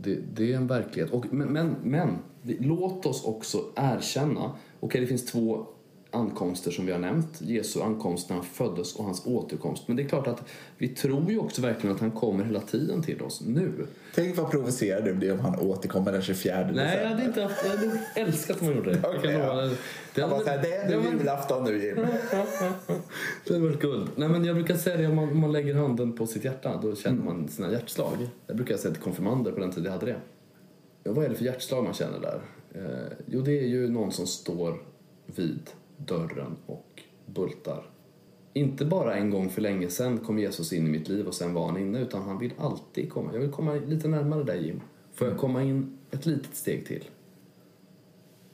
Det, 0.02 0.18
det 0.34 0.54
är 0.54 0.58
en 0.58 0.68
verklighet. 0.68 1.12
Och, 1.12 1.26
men, 1.34 1.48
men, 1.48 1.76
men 1.84 2.18
låt 2.60 3.06
oss 3.06 3.26
också 3.26 3.58
erkänna, 3.76 4.52
okej 4.80 5.02
det 5.02 5.08
finns 5.08 5.26
två 5.26 5.66
ankomster 6.14 6.72
som 6.72 6.86
vi 6.86 6.92
har 6.92 7.00
nämnt. 7.00 7.42
Jesu 7.42 7.82
ankomst 7.82 8.30
när 8.30 8.36
han 8.36 8.46
föddes 8.46 8.96
och 8.96 9.06
hans 9.06 9.26
återkomst. 9.26 9.88
Men 9.88 9.98
det 9.98 10.04
är 10.04 10.08
klart 10.08 10.28
att 10.28 10.44
vi 10.78 10.88
tror 10.88 11.32
ju 11.32 11.38
också 11.40 11.62
verkligen 11.62 11.96
att 11.96 12.02
han 12.02 12.12
kommer 12.12 12.44
hela 12.44 12.60
tiden 12.60 13.04
till 13.04 13.22
oss 13.22 13.42
nu. 13.46 13.88
Tänk 14.16 14.38
vad 14.38 14.52
provocerad 14.52 15.06
du 15.06 15.14
blir 15.14 15.34
om 15.34 15.40
han 15.40 15.60
återkommer 15.60 16.12
den 16.12 16.22
24 16.22 16.72
Nej, 16.74 17.00
jag 17.04 17.10
hade 17.10 17.24
inte 17.26 17.42
haft, 17.42 17.66
jag 17.66 17.72
hade 17.78 18.00
älskat 18.16 18.62
om 18.62 18.68
han 18.68 18.76
gjorde 18.76 18.92
det. 18.94 19.00
Jag 19.04 19.16
Okej, 19.16 19.22
kan 19.22 19.42
ja. 19.42 19.70
Det 20.14 20.22
hade- 20.22 20.76
är 20.76 20.94
ändå 20.94 21.10
julafton 21.12 21.64
nu 21.64 21.84
Jim. 21.86 21.98
Det 23.52 23.56
hade 23.58 23.68
varit 23.68 23.82
guld. 23.82 24.10
Nej, 24.16 24.30
men 24.30 24.46
jag 24.46 24.56
brukar 24.56 24.76
säga 24.76 24.98
det 24.98 25.08
om 25.08 25.16
man, 25.16 25.30
om 25.30 25.40
man 25.40 25.52
lägger 25.52 25.76
handen 25.76 26.14
på 26.14 26.28
sitt 26.28 26.46
hjärta, 26.46 26.80
då 26.82 26.96
känner 26.96 27.24
man 27.24 27.48
sina 27.48 27.72
hjärtslag. 27.72 28.30
Det 28.48 28.54
brukar 28.54 28.74
jag 28.74 28.80
säga 28.80 28.94
till 28.94 29.04
konfirmander 29.04 29.52
på 29.52 29.60
den 29.60 29.72
tiden 29.72 29.86
jag 29.86 29.92
hade 29.92 30.06
det. 30.06 30.20
Ja, 31.04 31.12
vad 31.12 31.26
är 31.26 31.30
det 31.30 31.36
för 31.36 31.46
hjärtslag 31.46 31.84
man 31.84 31.94
känner 31.94 32.20
där? 32.20 32.42
Eh, 32.74 33.18
jo, 33.26 33.42
det 33.42 33.60
är 33.60 33.68
ju 33.68 33.90
någon 33.90 34.12
som 34.12 34.28
står 34.28 34.82
vid 35.26 35.70
dörren 35.98 36.56
och 36.66 37.02
bultar. 37.26 37.90
Inte 38.54 38.86
bara 38.86 39.16
en 39.16 39.30
gång 39.30 39.50
för 39.50 39.62
länge 39.62 39.90
sedan 39.90 40.18
kom 40.18 40.40
Jesus 40.40 40.74
in 40.74 40.88
i 40.88 40.90
mitt 40.90 41.10
liv 41.10 41.28
och 41.28 41.34
sen 41.34 41.54
var 41.54 41.68
han 41.68 41.78
inne, 41.78 42.02
utan 42.02 42.22
han 42.22 42.40
vill 42.40 42.54
alltid 42.58 43.10
komma. 43.10 43.30
Jag 43.34 43.40
vill 43.40 43.52
komma 43.52 43.74
lite 43.74 44.08
närmare 44.08 44.44
dig 44.44 44.66
Jim. 44.66 44.82
Får 45.14 45.28
jag 45.28 45.38
komma 45.38 45.64
in 45.64 45.98
ett 46.12 46.26
litet 46.26 46.56
steg 46.56 46.86
till? 46.86 47.04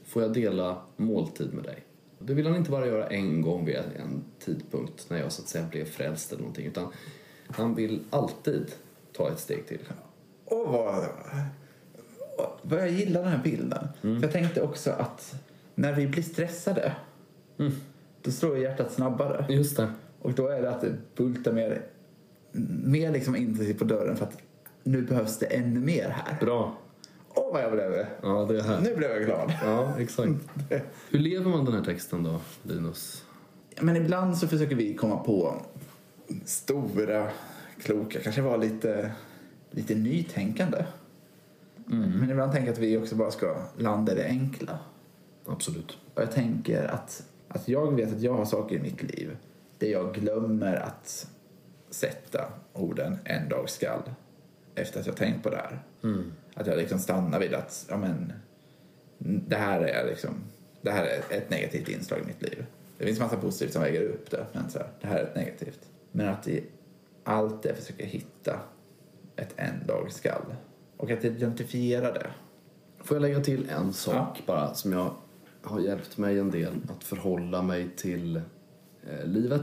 Får 0.03 0.21
jag 0.21 0.33
dela 0.33 0.81
måltid 0.95 1.53
med 1.53 1.63
dig? 1.63 1.86
Det 2.19 2.33
vill 2.33 2.47
han 2.47 2.55
inte 2.55 2.71
bara 2.71 2.87
göra 2.87 3.07
en 3.07 3.41
gång 3.41 3.65
vid 3.65 3.75
en 3.75 4.23
tidpunkt 4.39 5.09
när 5.09 5.19
jag 5.19 5.31
så 5.31 5.41
att 5.41 5.47
säga 5.47 5.67
blev 5.71 5.85
frälst 5.85 6.31
eller 6.31 6.41
någonting, 6.41 6.67
utan 6.67 6.91
han 7.47 7.75
vill 7.75 8.03
alltid 8.09 8.71
ta 9.13 9.31
ett 9.31 9.39
steg 9.39 9.67
till. 9.67 9.79
Åh, 10.45 11.05
vad, 12.37 12.55
vad 12.61 12.79
jag 12.79 12.89
gillar 12.89 13.21
den 13.21 13.31
här 13.31 13.43
bilden. 13.43 13.87
Mm. 14.01 14.19
För 14.19 14.27
jag 14.27 14.33
tänkte 14.33 14.61
också 14.61 14.91
att 14.91 15.35
när 15.75 15.93
vi 15.93 16.07
blir 16.07 16.23
stressade 16.23 16.95
då 18.21 18.31
slår 18.31 18.57
hjärtat 18.57 18.91
snabbare. 18.91 19.45
Just 19.49 19.77
det. 19.77 19.91
Och 20.19 20.33
då 20.33 20.47
är 20.47 20.61
det 20.61 20.69
att 20.69 20.81
det 20.81 20.93
bultar 21.15 21.51
mer, 21.53 21.81
mer 22.83 23.11
liksom 23.11 23.35
intensivt 23.35 23.79
på 23.79 23.85
dörren 23.85 24.17
för 24.17 24.25
att 24.25 24.37
nu 24.83 25.01
behövs 25.01 25.39
det 25.39 25.45
ännu 25.45 25.79
mer 25.79 26.09
här. 26.09 26.37
Bra. 26.39 26.77
Åh, 27.37 27.53
vad 27.53 27.63
jag 27.63 27.71
blev. 27.71 28.05
Ja, 28.21 28.45
det 28.49 28.59
är 28.59 28.63
här. 28.63 28.81
Nu 28.81 28.95
blev 28.95 29.11
jag 29.11 29.25
glad. 29.25 29.53
Ja, 29.63 29.99
exakt. 29.99 30.31
Hur 31.09 31.19
lever 31.19 31.49
man 31.49 31.65
den 31.65 31.73
här 31.73 31.83
texten 31.83 32.23
då, 32.23 32.39
Linus? 32.63 33.23
Men 33.81 33.95
ibland 33.95 34.37
så 34.37 34.47
försöker 34.47 34.75
vi 34.75 34.93
komma 34.95 35.17
på 35.17 35.61
stora, 36.45 37.29
kloka, 37.81 38.19
kanske 38.19 38.41
vara 38.41 38.57
lite, 38.57 39.11
lite 39.71 39.95
nytänkande. 39.95 40.85
Men 41.85 42.29
ibland 42.29 42.51
tänker 42.51 42.67
jag 42.67 42.73
att 42.73 42.79
vi 42.79 42.97
också 42.97 43.15
bara 43.15 43.31
ska 43.31 43.55
landa 43.77 44.11
i 44.11 44.15
det 44.15 44.25
enkla. 44.25 44.79
Absolut. 45.45 45.97
Och 46.13 46.21
jag 46.21 46.31
tänker 46.31 46.83
att, 46.87 47.23
att 47.47 47.67
jag 47.67 47.95
vet 47.95 48.13
att 48.13 48.21
jag 48.21 48.33
har 48.33 48.45
saker 48.45 48.75
i 48.75 48.79
mitt 48.79 49.03
liv 49.03 49.37
där 49.77 49.87
jag 49.87 50.13
glömmer 50.13 50.75
att 50.75 51.27
sätta 51.89 52.41
orden 52.73 53.17
en 53.23 53.49
dag 53.49 53.69
skall 53.69 54.01
efter 54.75 54.99
att 54.99 55.07
jag 55.07 55.15
tänkt 55.15 55.43
på 55.43 55.49
det 55.49 55.57
här. 55.57 55.79
Att 56.53 56.67
jag 56.67 56.77
liksom 56.77 56.99
stannar 56.99 57.39
vid 57.39 57.53
att 57.53 57.85
ja, 57.89 57.97
men, 57.97 58.33
det, 59.17 59.55
här 59.55 59.81
är 59.81 60.07
liksom, 60.07 60.33
det 60.81 60.91
här 60.91 61.03
är 61.03 61.37
ett 61.37 61.49
negativt 61.49 61.89
inslag 61.89 62.19
i 62.19 62.25
mitt 62.25 62.41
liv. 62.41 62.65
Det 62.97 63.05
finns 63.05 63.19
massa 63.19 63.37
positivt 63.37 63.73
som 63.73 63.81
väger 63.81 64.01
upp 64.01 64.31
det, 64.31 64.45
men 64.53 64.69
så 64.69 64.79
här, 64.79 64.87
det 65.01 65.07
här 65.07 65.19
är 65.19 65.23
ett 65.23 65.35
negativt. 65.35 65.79
Men 66.11 66.27
att 66.27 66.47
i 66.47 66.63
allt 67.23 67.63
det 67.63 67.75
försöka 67.75 68.05
hitta 68.05 68.59
ett 69.35 69.53
en 69.55 69.87
dag 69.87 70.11
skall. 70.11 70.55
Och 70.97 71.11
att 71.11 71.25
identifiera 71.25 72.13
det. 72.13 72.27
Får 72.99 73.15
jag 73.15 73.21
lägga 73.21 73.39
till 73.39 73.69
en 73.69 73.93
sak 73.93 74.43
bara 74.45 74.73
som 74.73 74.93
jag 74.93 75.15
har 75.61 75.79
hjälpt 75.79 76.17
mig 76.17 76.39
en 76.39 76.51
del 76.51 76.73
att 76.89 77.03
förhålla 77.03 77.61
mig 77.61 77.89
till 77.95 78.35
eh, 78.35 79.25
livet. 79.25 79.61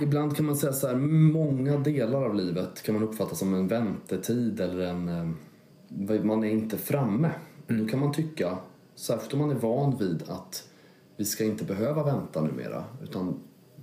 Ibland 0.00 0.36
kan 0.36 0.46
man 0.46 0.56
säga 0.56 0.72
så 0.72 0.86
här, 0.86 0.96
många 0.96 1.78
delar 1.78 2.22
av 2.24 2.34
livet 2.34 2.82
kan 2.82 2.94
man 2.94 3.04
uppfatta 3.04 3.34
som 3.34 3.54
en 3.54 3.68
väntetid 3.68 4.60
eller 4.60 4.86
en... 4.86 5.08
eh, 5.08 6.24
Man 6.24 6.44
är 6.44 6.50
inte 6.50 6.78
framme. 6.78 7.30
Då 7.66 7.86
kan 7.86 8.00
man 8.00 8.12
tycka, 8.12 8.58
särskilt 8.94 9.32
om 9.32 9.38
man 9.38 9.50
är 9.50 9.54
van 9.54 9.96
vid 9.96 10.22
att 10.28 10.68
vi 11.16 11.24
ska 11.24 11.44
inte 11.44 11.64
behöva 11.64 12.04
vänta 12.04 12.42
numera 12.42 12.84
utan 13.02 13.34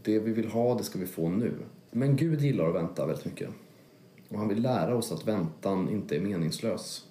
det 0.03 0.19
vi 0.19 0.33
vill 0.33 0.47
ha, 0.47 0.77
det 0.77 0.83
ska 0.83 0.99
vi 0.99 1.05
få 1.05 1.29
nu. 1.29 1.53
Men 1.91 2.15
Gud 2.15 2.41
gillar 2.41 2.69
att 2.69 2.75
vänta 2.75 3.05
väldigt 3.05 3.25
mycket. 3.25 3.49
Och 4.29 4.37
han 4.39 4.47
vill 4.47 4.61
lära 4.61 4.95
oss 4.95 5.11
att 5.11 5.27
väntan 5.27 5.89
inte 5.89 6.15
är 6.15 6.21
meningslös. 6.21 7.05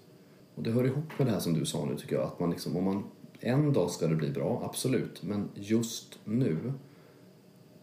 Och 0.55 0.63
det 0.63 0.71
hör 0.71 0.85
ihop 0.85 1.19
med 1.19 1.27
det 1.27 1.31
här 1.31 1.41
som 1.41 1.55
du 1.55 1.65
sa 1.65 1.85
nu 1.85 1.97
tycker 1.97 2.17
jag, 2.17 2.25
att 2.25 2.41
man 2.41 2.51
liksom, 2.51 2.77
om 2.77 2.85
man 2.85 3.05
En 3.41 3.73
dag 3.73 3.91
ska 3.91 4.07
det 4.07 4.17
bli 4.17 4.31
bra, 4.31 4.63
absolut. 4.65 5.23
Men 5.23 5.49
just 5.55 6.19
nu 6.25 6.73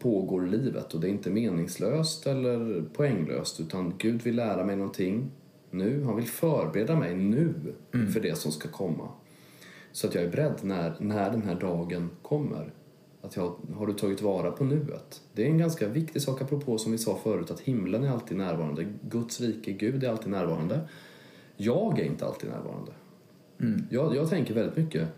pågår 0.06 0.46
livet 0.46 0.94
och 0.94 1.00
det 1.00 1.06
är 1.06 1.10
inte 1.10 1.30
meningslöst 1.30 2.26
eller 2.26 2.84
poänglöst 2.92 3.60
utan 3.60 3.94
Gud 3.98 4.22
vill 4.22 4.36
lära 4.36 4.64
mig 4.64 4.76
någonting 4.76 5.30
nu. 5.70 6.04
Han 6.04 6.16
vill 6.16 6.26
förbereda 6.26 6.96
mig 6.96 7.14
nu 7.14 7.54
för 8.12 8.20
det 8.20 8.38
som 8.38 8.52
ska 8.52 8.68
komma. 8.68 9.08
Så 9.92 10.06
att 10.06 10.14
jag 10.14 10.24
är 10.24 10.30
beredd 10.30 10.54
när, 10.62 10.96
när 11.00 11.30
den 11.30 11.42
här 11.42 11.54
dagen 11.54 12.10
kommer. 12.22 12.72
Att 13.22 13.36
jag, 13.36 13.56
har 13.74 13.86
du 13.86 13.92
tagit 13.92 14.22
vara 14.22 14.50
på 14.50 14.64
nuet? 14.64 15.22
Det 15.32 15.42
är 15.42 15.46
en 15.46 15.58
ganska 15.58 15.88
viktig 15.88 16.22
sak 16.22 16.42
apropå 16.42 16.78
som 16.78 16.92
vi 16.92 16.98
sa 16.98 17.18
förut 17.22 17.50
att 17.50 17.60
himlen 17.60 18.04
är 18.04 18.10
alltid 18.10 18.36
närvarande. 18.36 18.86
Guds 19.02 19.40
rike, 19.40 19.72
Gud 19.72 20.04
är 20.04 20.10
alltid 20.10 20.30
närvarande. 20.30 20.80
Jag 21.56 21.98
är 21.98 22.04
inte 22.04 22.26
alltid 22.26 22.50
närvarande. 22.50 22.92
Jag, 23.90 24.16
jag 24.16 24.30
tänker 24.30 24.54
väldigt 24.54 24.76
mycket, 24.76 25.08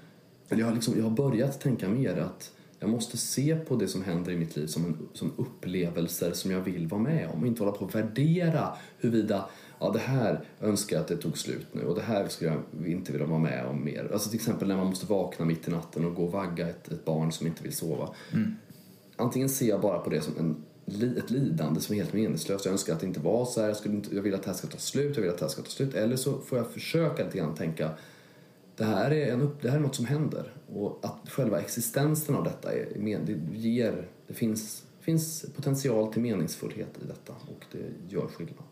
eller 0.48 0.60
jag 0.60 0.66
har, 0.66 0.74
liksom, 0.74 0.94
jag 0.96 1.04
har 1.04 1.10
börjat 1.10 1.60
tänka 1.60 1.88
mer 1.88 2.16
att 2.16 2.52
jag 2.80 2.90
måste 2.90 3.16
se 3.16 3.56
på 3.56 3.76
det 3.76 3.88
som 3.88 4.02
händer 4.02 4.32
i 4.32 4.36
mitt 4.36 4.56
liv 4.56 4.66
som, 4.66 4.84
en, 4.84 5.08
som 5.12 5.32
upplevelser 5.36 6.32
som 6.32 6.50
jag 6.50 6.60
vill 6.60 6.86
vara 6.86 7.00
med 7.00 7.28
om 7.34 7.40
och 7.40 7.46
inte 7.46 7.62
hålla 7.62 7.76
på 7.76 7.84
att 7.84 7.94
värdera 7.94 8.72
huruvida 8.98 9.48
ja, 9.78 9.90
det 9.90 9.98
här 9.98 10.44
önskar 10.60 10.96
jag 10.96 11.02
att 11.02 11.08
det 11.08 11.16
tog 11.16 11.38
slut 11.38 11.66
nu 11.72 11.82
och 11.82 11.94
det 11.94 12.02
här 12.02 12.28
skulle 12.28 12.50
jag 12.50 12.86
inte 12.88 13.12
vilja 13.12 13.26
vara 13.26 13.38
med 13.38 13.66
om 13.66 13.84
mer. 13.84 14.10
Alltså 14.12 14.30
till 14.30 14.38
exempel 14.38 14.68
när 14.68 14.76
man 14.76 14.86
måste 14.86 15.06
vakna 15.06 15.44
mitt 15.44 15.68
i 15.68 15.70
natten 15.70 16.04
och 16.04 16.14
gå 16.14 16.24
och 16.24 16.32
vagga 16.32 16.68
ett, 16.68 16.88
ett 16.88 17.04
barn 17.04 17.32
som 17.32 17.46
inte 17.46 17.62
vill 17.62 17.76
sova. 17.76 18.14
Antingen 19.16 19.48
ser 19.48 19.68
jag 19.68 19.80
bara 19.80 19.98
på 19.98 20.10
det 20.10 20.20
som 20.20 20.34
en, 20.38 20.64
ett 21.18 21.30
lidande 21.30 21.80
som 21.80 21.94
är 21.94 21.98
helt 21.98 22.12
meningslöst. 22.12 22.64
Jag 22.64 22.72
önskar 22.72 22.92
att 22.92 23.00
det 23.00 23.06
inte 23.06 23.20
var 23.20 23.44
så 23.44 23.60
här. 23.60 23.68
Jag, 23.68 23.76
skulle 23.76 23.94
inte, 23.94 24.14
jag 24.14 24.22
vill 24.22 24.34
att 24.34 24.42
det 24.42 24.50
här 24.50 24.56
ska 24.56 24.66
ta 24.66 24.78
slut. 24.78 25.16
Jag 25.16 25.22
vill 25.22 25.30
att 25.30 25.38
det 25.38 25.44
här 25.44 25.50
ska 25.50 25.62
ta 25.62 25.70
slut. 25.70 25.94
Eller 25.94 26.16
så 26.16 26.38
får 26.38 26.58
jag 26.58 26.70
försöka 26.70 27.24
lite 27.24 27.38
grann 27.38 27.54
tänka 27.54 27.90
det 28.78 28.84
här, 28.84 29.10
är 29.10 29.32
en 29.32 29.40
upp, 29.40 29.62
det 29.62 29.70
här 29.70 29.76
är 29.76 29.80
något 29.80 29.96
som 29.96 30.06
händer. 30.06 30.52
Och 30.74 30.98
att 31.02 31.30
själva 31.30 31.60
existensen 31.60 32.34
av 32.34 32.44
detta 32.44 32.72
är, 32.72 32.86
det 33.26 33.58
ger, 33.58 34.06
det 34.26 34.34
finns, 34.34 34.82
finns 35.00 35.46
potential 35.56 36.12
till 36.12 36.22
meningsfullhet 36.22 36.98
i 37.02 37.06
detta 37.06 37.32
och 37.32 37.64
det 37.72 38.14
gör 38.14 38.26
skillnad. 38.26 38.64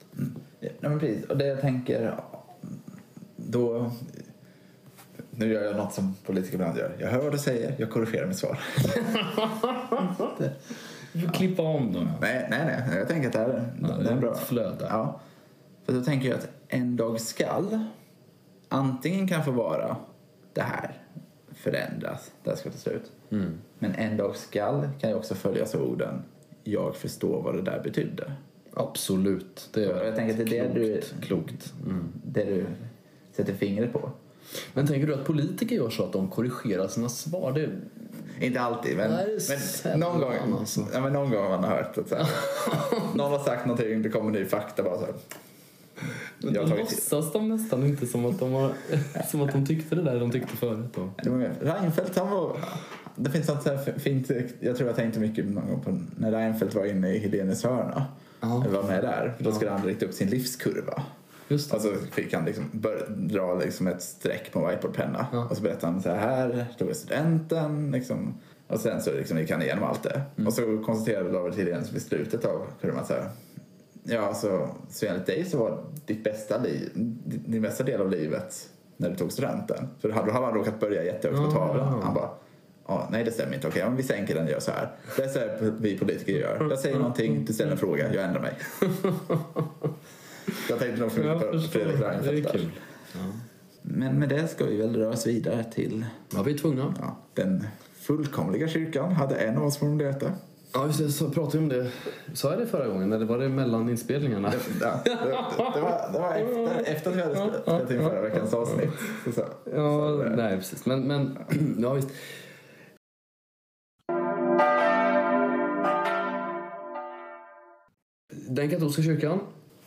Ja, 0.61 0.89
men 0.89 1.01
precis. 1.01 1.25
Och 1.25 1.37
det 1.37 1.47
jag 1.47 1.61
tänker... 1.61 2.21
Då... 3.37 3.91
Nu 5.31 5.53
gör 5.53 5.65
jag 5.65 5.77
något 5.77 5.93
som 5.95 6.15
politiker 6.27 6.55
ibland 6.55 6.79
gör. 6.79 6.97
Jag 6.99 7.09
hör 7.09 7.23
vad 7.23 7.33
du 7.33 7.39
säger, 7.39 7.75
jag 7.79 7.91
korrigerar 7.91 8.27
mitt 8.27 8.39
svar. 8.39 8.59
Du 11.13 11.23
får 11.23 11.33
klippa 11.33 11.63
om 11.63 11.93
dem. 11.93 12.09
Nej, 12.21 12.47
nej, 12.51 12.85
nej. 12.89 12.99
Jag 12.99 13.09
tänker 13.09 13.27
att 13.27 13.33
det 13.33 13.39
här 13.39 13.49
är, 13.49 13.73
Ja, 13.83 13.89
det 13.89 14.09
är 14.09 14.13
en 14.13 14.21
bra... 14.21 14.35
flöde. 14.35 14.87
Ja. 14.89 15.21
För 15.85 15.93
då 15.93 16.05
tänker 16.05 16.29
jag 16.29 16.39
att 16.39 16.49
en 16.69 16.97
dag 16.97 17.21
skall 17.21 17.85
antingen 18.77 19.29
kan 19.29 19.45
få 19.45 19.51
vara 19.51 19.97
det 20.53 20.63
här 20.63 21.03
förändras, 21.55 22.31
det 22.43 22.51
här 22.51 22.57
ska 22.57 22.71
ta 22.71 22.79
slut. 22.79 23.13
Mm. 23.31 23.59
Men 23.79 23.95
en 23.95 24.17
dag 24.17 24.37
skall 24.37 24.89
kan 25.01 25.11
ju 25.11 25.17
också 25.17 25.35
följas 25.35 25.75
av 25.75 25.83
orden 25.83 26.23
jag 26.65 26.97
förstår 26.97 27.43
vad 27.43 27.55
det 27.55 27.63
där 27.63 27.81
betydde. 27.83 28.33
Absolut. 28.75 29.69
Det 29.75 29.85
är 29.85 30.05
Jag 30.05 30.17
tänker 30.17 30.43
att 30.43 30.51
det 30.51 30.59
är 30.59 30.69
det 30.69 30.81
du, 30.81 31.01
klokt. 31.01 31.15
klokt. 31.21 31.73
Mm. 31.85 32.13
det 32.25 32.45
du 32.45 32.67
sätter 33.33 33.55
fingret 33.55 33.93
på. 33.93 34.11
Men 34.73 34.87
tänker 34.87 35.07
du 35.07 35.15
att 35.15 35.25
politiker 35.25 35.77
gör 35.77 35.91
så 35.91 36.05
att 36.05 36.13
de 36.13 36.31
korrigerar 36.31 36.89
sina 36.89 37.09
svar? 37.09 37.53
Det, 37.53 37.71
Inte 38.47 38.61
alltid, 38.61 38.97
men, 38.97 39.11
men, 39.85 40.01
någon, 40.01 40.21
gång, 40.21 40.59
alltså. 40.59 40.87
ja, 40.93 41.01
men 41.01 41.13
någon 41.13 41.31
gång 41.31 41.43
har 41.43 41.49
man 41.49 41.65
hört 41.65 41.99
att 41.99 42.09
så 42.09 42.15
här, 42.15 42.27
någon 43.15 43.33
har 43.33 43.39
sagt 43.39 43.67
någonting, 43.67 44.03
det 44.03 44.09
kommer 44.09 44.31
ny 44.31 44.45
fakta 44.45 44.83
bara 44.83 44.99
så 44.99 45.05
här. 45.05 45.15
Jag 46.39 46.55
då 46.55 46.61
tagit 46.61 46.79
låtsas 46.79 47.33
de 47.33 47.49
nästan 47.49 47.87
inte 47.87 48.07
som 48.07 48.27
att 48.27 48.39
de, 48.39 48.53
har, 48.53 48.73
som 49.31 49.43
att 49.43 49.53
de 49.53 49.67
tyckte 49.67 49.95
det 49.95 50.03
där 50.03 50.21
de 50.21 50.31
tyckte 50.31 50.57
förut. 50.57 50.91
Då. 50.95 51.11
Det 51.23 51.31
var 51.31 51.39
mer- 51.39 51.55
Reinfeldt 51.61 52.19
han 52.19 52.31
var... 52.31 52.57
Det 53.17 53.31
finns 53.31 53.49
något 53.49 53.63
så 53.63 53.69
här 53.69 53.99
fint, 53.99 54.31
jag 54.61 54.77
tror 54.77 54.89
jag 54.89 54.97
tänkte 54.97 55.21
mycket 55.21 55.45
någon 55.45 55.69
gång 55.69 55.81
på 55.81 56.01
när 56.17 56.31
Reinfeldt 56.33 56.75
var 56.75 56.85
inne 56.85 57.13
i 57.15 57.19
Helenius 57.19 57.65
hörna. 57.65 58.07
Eller 58.43 58.77
var 58.77 58.83
med 58.83 59.03
där. 59.03 59.35
För 59.37 59.45
då 59.45 59.53
skulle 59.53 59.71
han 59.71 59.87
rikta 59.87 60.07
upp 60.07 60.15
sin 60.15 60.31
livskurva. 60.31 61.03
Just 61.49 61.71
det. 61.71 61.77
Och 61.77 61.83
så 61.83 61.93
fick 62.13 62.35
han 62.35 62.45
liksom 62.45 62.65
bör, 62.73 63.07
dra 63.09 63.55
liksom 63.55 63.87
ett 63.87 64.03
streck 64.03 64.53
på 64.53 64.59
en 64.59 64.69
whiteboardpenna. 64.69 65.27
Ja. 65.33 65.45
Och 65.51 65.57
så 65.57 65.63
berättade 65.63 65.93
han 65.93 66.03
så 66.03 66.09
här, 66.11 66.67
stod 66.75 66.89
jag 66.89 66.97
studenten. 66.97 67.91
Liksom. 67.91 68.35
Och 68.69 68.81
sen 68.81 69.03
så 69.03 69.13
liksom 69.13 69.39
gick 69.39 69.51
han 69.51 69.63
igenom 69.63 69.85
allt 69.85 70.03
det. 70.03 70.23
Mm. 70.37 70.47
Och 70.47 70.53
så 70.53 70.83
konstaterade 70.87 71.31
David 71.33 71.55
Helenius 71.55 71.93
vid 71.93 72.03
slutet 72.03 72.45
av 72.45 72.67
kurvan 72.81 73.07
så 73.07 73.13
här. 73.13 73.31
Ja, 74.09 74.35
så, 74.35 74.69
så 74.89 75.07
enligt 75.07 75.27
dig 75.27 75.45
så 75.45 75.59
var 75.59 75.85
ditt 76.07 76.25
bästa 76.25 76.59
liv, 76.59 76.91
din 77.25 77.63
bästa 77.63 77.85
del 77.85 78.01
av 78.01 78.11
livet 78.11 78.71
när 78.97 79.11
du 79.11 79.17
tog 79.17 79.33
studenten. 79.33 79.89
För 80.01 80.09
då 80.09 80.15
hade 80.15 80.33
han 80.33 80.55
råkat 80.55 80.81
börja 80.81 81.05
jättehögt 81.05 81.45
på 81.45 81.51
tavlan. 81.51 81.99
ja. 82.01 82.01
Han 82.05 82.15
bara, 82.15 82.31
ja, 82.89 83.09
nej 83.13 83.25
det 83.25 83.31
stämmer 83.31 83.55
inte. 83.55 83.69
Okej, 83.69 83.85
men 83.85 83.97
vi 83.97 84.03
sänker 84.03 84.35
den 84.35 84.45
och 84.45 84.51
gör 84.51 84.61
så 84.61 84.71
här. 84.71 84.91
Det 85.17 85.23
är 85.23 85.29
så 85.29 85.39
här 85.39 85.73
vi 85.81 85.99
politiker 85.99 86.33
gör. 86.33 86.67
Jag 86.71 86.79
säger 86.79 86.99
någonting, 86.99 87.45
du 87.45 87.53
ställer 87.53 87.73
en 87.73 87.79
fråga, 87.79 88.15
jag 88.15 88.25
ändrar 88.25 88.41
mig. 88.41 88.55
Jag 90.69 90.79
tänkte 90.79 91.01
nog 91.01 91.13
för 91.13 91.35
mycket 91.35 91.53
på 91.53 91.61
Fredrik 91.61 92.01
Reinfeldt 92.01 92.53
där. 92.53 92.71
Ja. 93.13 93.19
Men 93.83 94.19
med 94.19 94.29
det 94.29 94.49
ska 94.49 94.65
vi 94.65 94.77
väl 94.77 94.97
röra 94.97 95.11
oss 95.13 95.27
vidare 95.27 95.65
till 95.65 96.05
ja, 96.35 96.43
vi 96.43 96.55
är 96.55 96.59
tvungna. 96.59 96.95
ja, 97.01 97.17
den 97.35 97.67
fullkomliga 97.95 98.69
kyrkan. 98.69 99.13
Hade 99.13 99.35
en 99.35 99.57
av 99.57 99.65
oss 99.65 99.79
formulerat 99.79 100.21
det. 100.21 100.33
Ja, 100.77 100.87
just 100.87 100.99
det, 100.99 101.11
så 101.11 101.31
pratade 101.31 101.59
vi 101.59 101.65
om 101.65 101.69
det. 101.69 101.91
Sa 102.35 102.51
jag 102.51 102.59
det 102.59 102.67
förra 102.67 102.89
gången 102.89 103.13
eller 103.13 103.27
var 103.27 103.39
det 103.39 103.49
mellan 103.49 103.89
inspelningarna? 103.89 104.53
Ja, 104.81 105.01
det, 105.05 105.11
det, 105.11 105.17
det, 105.75 105.81
var, 105.81 106.13
det 106.13 106.19
var 106.19 106.35
efter, 106.35 106.93
efter 106.93 107.11
att 107.11 107.17
vi 107.17 107.21
hade 107.21 107.35
spelat, 107.35 107.91
in 107.91 107.99
förra 107.99 108.21
veckans 108.21 108.55
avsnitt. 108.55 108.91
Så, 109.25 109.33
så. 109.33 109.45
Ja, 109.75 110.25
nej 110.37 110.57
precis. 110.57 110.87
Men, 110.87 111.01
men 111.01 111.39
ja 111.79 111.93
visst. 111.93 112.09
Den 118.49 118.71
katolska 118.71 119.03
kyrkan 119.03 119.41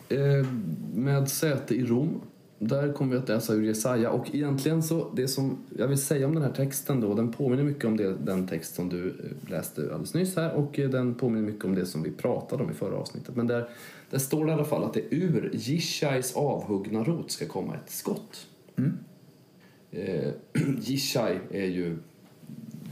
eh, 0.08 0.46
med 0.94 1.28
säte 1.28 1.74
i 1.74 1.84
Rom. 1.84 2.20
Där 2.62 2.92
kommer 2.92 3.12
vi 3.12 3.18
att 3.18 3.28
läsa 3.28 3.54
ur 3.54 3.62
Jesaja 3.62 4.10
och 4.10 4.34
egentligen 4.34 4.82
så 4.82 5.10
det 5.14 5.28
som 5.28 5.58
jag 5.78 5.88
vill 5.88 6.02
säga 6.02 6.26
om 6.26 6.34
den 6.34 6.42
här 6.42 6.52
texten 6.52 7.00
då 7.00 7.14
den 7.14 7.32
påminner 7.32 7.62
mycket 7.62 7.84
om 7.84 7.96
det, 7.96 8.16
den 8.16 8.46
text 8.46 8.74
som 8.74 8.88
du 8.88 9.08
eh, 9.08 9.50
läste 9.50 9.82
alldeles 9.82 10.14
nyss 10.14 10.36
här 10.36 10.54
och 10.54 10.78
eh, 10.78 10.90
den 10.90 11.14
påminner 11.14 11.46
mycket 11.46 11.64
om 11.64 11.74
det 11.74 11.86
som 11.86 12.02
vi 12.02 12.10
pratade 12.10 12.64
om 12.64 12.70
i 12.70 12.74
förra 12.74 12.96
avsnittet. 12.96 13.36
Men 13.36 13.46
där, 13.46 13.68
där 14.10 14.18
står 14.18 14.44
det 14.44 14.50
i 14.50 14.54
alla 14.54 14.64
fall 14.64 14.84
att 14.84 14.94
det 14.94 15.02
ur 15.10 15.50
Jishais 15.54 16.36
avhuggna 16.36 17.04
rot 17.04 17.30
ska 17.30 17.46
komma 17.46 17.74
ett 17.74 17.90
skott. 17.90 18.46
Eh, 19.90 20.32
Jishai 20.80 21.38
är 21.50 21.66
ju, 21.66 21.96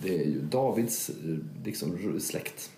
det 0.02 0.18
är 0.18 0.26
ju 0.26 0.40
Davids 0.40 1.10
eh, 1.10 1.36
liksom, 1.64 2.20
släkt. 2.20 2.70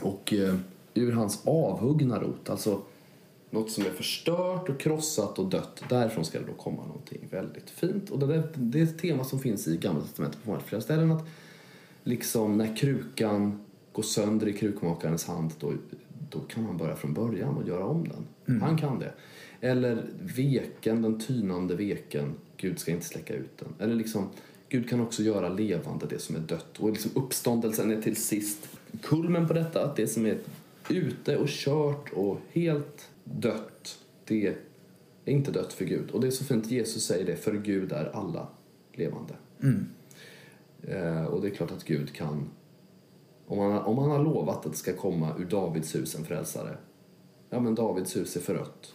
Och 0.00 0.32
eh, 0.32 0.56
ur 0.94 1.12
hans 1.12 1.42
avhuggna 1.44 2.20
rot, 2.20 2.50
alltså 2.50 2.82
något 3.54 3.70
som 3.70 3.86
är 3.86 3.90
förstört 3.90 4.68
och 4.68 4.80
krossat 4.80 5.38
och 5.38 5.50
dött, 5.50 5.82
därifrån 5.88 6.24
ska 6.24 6.38
det 6.38 6.46
då 6.46 6.52
komma 6.52 6.86
någonting 6.86 7.28
väldigt 7.30 7.70
fint. 7.70 8.10
Och 8.10 8.18
det, 8.18 8.26
där, 8.26 8.48
det 8.54 8.80
är 8.80 8.84
ett 8.84 8.98
tema 8.98 9.24
som 9.24 9.38
finns 9.38 9.68
i 9.68 9.76
Gamla 9.76 10.02
Testamentet 10.02 10.44
på 10.44 10.58
flera 10.66 10.82
ställen. 10.82 11.12
Att 11.12 11.26
liksom 12.04 12.58
när 12.58 12.76
krukan 12.76 13.64
går 13.92 14.02
sönder 14.02 14.48
i 14.48 14.52
krukmakarens 14.52 15.24
hand, 15.24 15.52
då, 15.60 15.72
då 16.30 16.40
kan 16.40 16.64
han 16.64 16.76
börja 16.76 16.96
från 16.96 17.14
början 17.14 17.56
och 17.56 17.68
göra 17.68 17.84
om 17.84 18.08
den. 18.08 18.60
Han 18.60 18.78
kan 18.78 18.98
det. 18.98 19.14
Eller 19.60 20.04
veken, 20.20 21.02
den 21.02 21.20
tynande 21.20 21.74
veken, 21.74 22.34
Gud 22.56 22.78
ska 22.78 22.90
inte 22.90 23.06
släcka 23.06 23.34
ut 23.34 23.58
den. 23.58 23.68
Eller 23.78 23.94
liksom, 23.94 24.28
Gud 24.68 24.90
kan 24.90 25.00
också 25.00 25.22
göra 25.22 25.48
levande 25.48 26.06
det 26.06 26.18
som 26.18 26.36
är 26.36 26.40
dött. 26.40 26.78
Och 26.78 26.90
liksom 26.90 27.10
uppståndelsen 27.14 27.90
är 27.90 28.02
till 28.02 28.16
sist 28.16 28.68
kulmen 29.02 29.48
på 29.48 29.54
detta, 29.54 29.84
att 29.84 29.96
det 29.96 30.06
som 30.06 30.26
är 30.26 30.38
ute 30.88 31.36
och 31.36 31.48
kört 31.48 32.12
och 32.12 32.40
helt 32.52 33.08
dött, 33.24 33.98
det 34.24 34.46
är 34.46 34.56
inte 35.24 35.50
dött 35.50 35.72
för 35.72 35.84
Gud. 35.84 36.10
Och 36.10 36.20
det 36.20 36.26
är 36.26 36.30
så 36.30 36.44
fint, 36.44 36.70
Jesus 36.70 37.04
säger 37.04 37.26
det, 37.26 37.36
för 37.36 37.52
Gud 37.52 37.92
är 37.92 38.16
alla 38.16 38.48
levande. 38.92 39.34
Eh, 40.82 41.24
och 41.24 41.40
det 41.40 41.48
är 41.48 41.50
klart 41.54 41.70
att 41.70 41.84
Gud 41.84 42.12
kan, 42.12 42.50
om 43.46 43.58
han, 43.58 43.82
om 43.82 43.98
han 43.98 44.10
har 44.10 44.24
lovat 44.24 44.66
att 44.66 44.72
det 44.72 44.78
ska 44.78 44.92
komma 44.92 45.34
ur 45.38 45.44
Davids 45.44 45.94
hus 45.94 46.14
en 46.14 46.24
frälsare, 46.24 46.76
ja 47.50 47.60
men 47.60 47.74
Davids 47.74 48.16
hus 48.16 48.36
är 48.36 48.40
förött. 48.40 48.94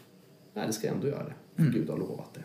Nej, 0.54 0.68
det 0.68 0.74
ska 0.74 0.88
ändå 0.88 1.08
göra 1.08 1.24
det, 1.24 1.64
för 1.64 1.72
Gud 1.72 1.90
har 1.90 1.98
lovat 1.98 2.34
det. 2.34 2.44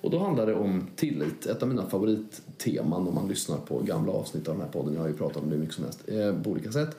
Och 0.00 0.10
då 0.10 0.18
handlar 0.18 0.46
det 0.46 0.54
om 0.54 0.86
tillit, 0.96 1.46
ett 1.46 1.62
av 1.62 1.68
mina 1.68 1.86
favoritteman 1.86 3.08
om 3.08 3.14
man 3.14 3.28
lyssnar 3.28 3.58
på 3.58 3.78
gamla 3.78 4.12
avsnitt 4.12 4.48
av 4.48 4.54
den 4.54 4.64
här 4.64 4.72
podden. 4.72 4.94
Jag 4.94 5.00
har 5.00 5.08
ju 5.08 5.14
pratat 5.14 5.42
om 5.42 5.50
det 5.50 5.56
mycket 5.56 5.74
som 5.74 5.84
helst, 5.84 6.08
eh, 6.08 6.42
på 6.42 6.50
olika 6.50 6.72
sätt. 6.72 6.96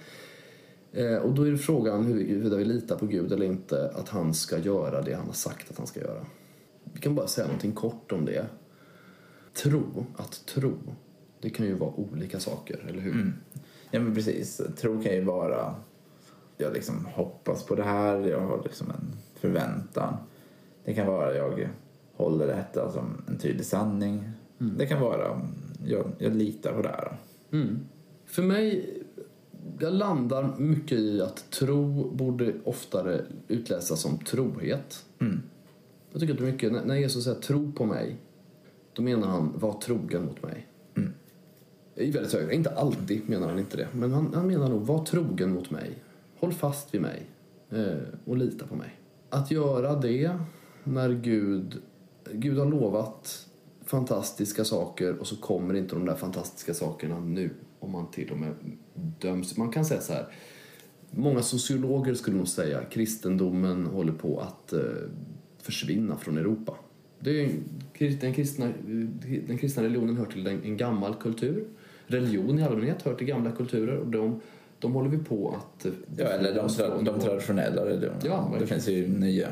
Eh, 0.96 1.18
och 1.18 1.34
då 1.34 1.48
är 1.48 1.56
frågan 1.56 2.04
hur- 2.06 2.28
huruvida 2.28 2.56
vi 2.58 2.66
litar 2.66 2.96
på 2.98 3.06
Gud 3.06 3.32
eller 3.32 3.46
inte, 3.46 3.92
att 3.96 4.10
han 4.10 4.34
ska 4.34 4.58
göra 4.58 5.02
det 5.02 5.14
han 5.14 5.26
har 5.26 5.34
sagt 5.34 5.72
att 5.72 5.78
han 5.78 5.88
ska 5.88 6.00
göra. 6.00 6.26
Vi 6.94 7.00
kan 7.00 7.16
bara 7.16 7.28
säga 7.28 7.48
någonting 7.48 7.72
kort 7.72 8.12
om 8.12 8.26
det. 8.26 8.46
Tro, 9.54 10.06
att 10.18 10.46
tro, 10.46 10.74
det 11.42 11.50
kan 11.50 11.66
ju 11.66 11.74
vara 11.74 11.92
olika 11.92 12.40
saker, 12.40 12.86
eller 12.90 13.02
hur? 13.02 13.34
Ja 13.92 14.00
men 14.00 14.16
precis. 14.16 14.62
Tro 14.78 15.04
kan 15.04 15.14
ju 15.14 15.22
vara, 15.22 15.76
jag 16.58 16.74
liksom 16.74 17.06
hoppas 17.06 17.64
på 17.66 17.76
det 17.76 17.84
här, 17.84 18.20
jag 18.20 18.40
har 18.40 18.64
liksom 18.64 18.88
en 18.90 19.16
förväntan. 19.40 20.14
Det 20.86 20.94
kan 20.94 21.08
vara 21.08 21.36
jag 21.36 21.70
håller 22.14 22.48
detta 22.48 22.92
som 22.92 23.22
en 23.28 23.38
tydlig 23.38 23.66
sanning. 23.66 24.30
Det 24.58 24.86
kan 24.86 25.02
vara 25.02 25.42
jag, 25.86 26.12
jag 26.18 26.36
litar 26.36 26.74
på 26.74 26.82
det 26.82 26.90
här. 26.90 27.18
Mm. 27.52 27.80
För 28.26 28.44
mig, 28.44 28.95
jag 29.80 29.94
landar 29.94 30.56
mycket 30.58 31.00
i 31.00 31.22
att 31.22 31.52
tro 31.52 32.12
borde 32.12 32.54
oftare 32.64 33.22
utläsas 33.48 34.02
som 34.02 34.18
trohet. 34.18 35.06
Mm. 35.22 35.42
Jag 36.12 36.22
tycker 36.22 36.34
att 36.34 36.40
det 36.40 36.48
är 36.48 36.52
mycket, 36.52 36.86
när 36.86 36.96
Jesus 36.96 37.24
säger 37.24 37.42
tro 37.42 37.72
på 37.72 37.86
mig, 37.86 38.16
då 38.94 39.02
menar 39.02 39.28
han 39.28 39.54
var 39.56 39.82
trogen 39.82 40.26
mot 40.26 40.44
mig. 40.44 40.68
Mm. 40.96 41.14
I 41.96 42.12
väldigt 42.12 42.34
hög. 42.34 42.54
Inte 42.54 42.70
alltid 42.70 43.30
menar 43.30 43.50
han 43.50 43.60
inte 43.60 43.78
det. 43.78 43.88
Men 43.92 44.12
han, 44.12 44.34
han 44.34 44.48
menar 44.48 44.70
nog 44.70 44.82
var 44.82 45.06
trogen 45.06 45.54
mot 45.54 45.72
mig. 45.72 46.04
Håll 46.40 46.54
fast 46.54 46.94
vid 46.94 47.02
mig. 47.02 47.30
Eh, 47.70 47.98
och 48.26 48.38
lita 48.38 48.68
på 48.68 48.76
mig. 48.76 49.00
Att 49.30 49.52
göra 49.52 49.96
det 49.96 50.38
när 50.84 51.10
Gud, 51.10 51.82
Gud 52.32 52.58
har 52.58 52.66
lovat 52.66 53.48
fantastiska 53.86 54.66
saker 54.66 55.18
och 55.20 55.28
så 55.28 55.36
kommer 55.36 55.74
inte 55.74 55.96
de 55.96 56.06
där 56.06 56.16
fantastiska 56.16 56.74
sakerna 56.74 57.20
nu. 57.20 57.50
Om 57.80 57.92
man 57.92 58.12
till 58.12 58.32
och 58.32 58.38
med 58.38 58.54
döms. 59.20 59.58
Man 59.58 59.72
kan 59.72 59.86
säga 59.86 60.02
så 60.02 60.14
här. 60.14 60.28
Många 61.12 61.42
sociologer 61.42 62.14
skulle 62.14 62.38
nog 62.38 62.48
säga 62.48 62.80
att 62.80 62.90
kristendomen 62.90 63.86
håller 63.86 64.14
på 64.14 64.40
att 64.40 64.74
eh, 64.74 64.80
försvinna 65.62 66.18
från 66.18 66.38
Europa. 66.38 66.76
Det 67.20 67.44
är, 67.44 67.50
den, 68.20 68.34
kristna, 68.34 68.72
den 69.48 69.58
kristna 69.58 69.84
religionen 69.84 70.18
hör 70.18 70.26
till 70.26 70.48
en, 70.48 70.78
gammal 70.78 71.16
kultur. 71.16 71.68
Religion 72.08 72.60
i 72.60 72.64
allmänhet 72.64 73.02
hör 73.02 73.16
till 73.16 73.28
gamla 73.28 73.52
kulturer 73.52 73.98
och 73.98 74.08
de, 74.08 74.42
de 74.80 74.94
håller 74.94 75.10
vi 75.10 75.18
på 75.18 75.56
att... 75.56 75.86
Ja, 76.18 76.26
eller 76.26 76.56
de, 76.56 76.68
tra- 76.68 77.04
de 77.04 77.20
traditionella 77.20 77.86
religionerna. 77.86 78.22
Ja, 78.26 78.56
det 78.60 78.68
finns 78.68 78.88
ju 78.88 79.08
nya 79.08 79.48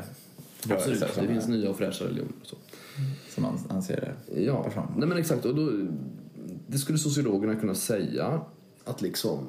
Absolut, 0.70 1.04
det 1.20 1.28
finns 1.28 1.48
nya 1.48 1.70
och 1.70 1.76
fräscha 1.76 2.04
religioner 2.04 2.32
och 2.40 2.46
så. 2.46 2.56
som 3.28 3.42
man 3.42 3.58
anser 3.68 3.96
det. 4.00 4.40
Ja, 4.40 4.70
nej 4.96 5.08
men 5.08 5.18
exakt. 5.18 5.44
Och 5.44 5.54
då, 5.54 5.86
det 6.66 6.78
skulle 6.78 6.98
sociologerna 6.98 7.56
kunna 7.56 7.74
säga 7.74 8.40
att 8.84 9.02
liksom... 9.02 9.46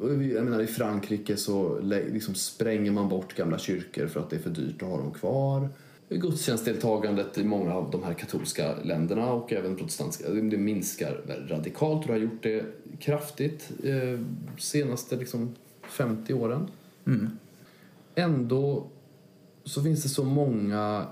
Jag 0.00 0.44
menar, 0.44 0.60
I 0.60 0.66
Frankrike 0.66 1.36
så 1.36 1.80
liksom 2.12 2.34
spränger 2.34 2.90
man 2.90 3.08
bort 3.08 3.34
gamla 3.34 3.58
kyrkor 3.58 4.06
för 4.06 4.20
att 4.20 4.30
det 4.30 4.36
är 4.36 4.40
för 4.40 4.50
dyrt 4.50 4.82
att 4.82 4.88
ha 4.88 4.96
dem 4.96 5.10
kvar. 5.12 5.68
Gudstjänstdeltagandet 6.08 7.38
i 7.38 7.44
många 7.44 7.74
av 7.74 7.90
de 7.90 8.02
här 8.02 8.14
katolska 8.14 8.74
länderna 8.84 9.32
och 9.32 9.52
även 9.52 9.76
protestantiska, 9.76 10.30
det 10.30 10.56
minskar 10.56 11.46
radikalt 11.48 12.00
och 12.00 12.06
det 12.06 12.12
har 12.12 12.20
gjort 12.20 12.42
det 12.42 12.64
kraftigt 12.98 13.70
eh, 13.84 14.20
senaste 14.58 15.16
liksom 15.16 15.54
50 15.82 16.34
åren. 16.34 16.68
Mm. 17.06 17.30
Ändå 18.14 18.86
så 19.64 19.82
finns 19.82 20.02
det 20.02 20.08
så 20.08 20.24
många 20.24 21.06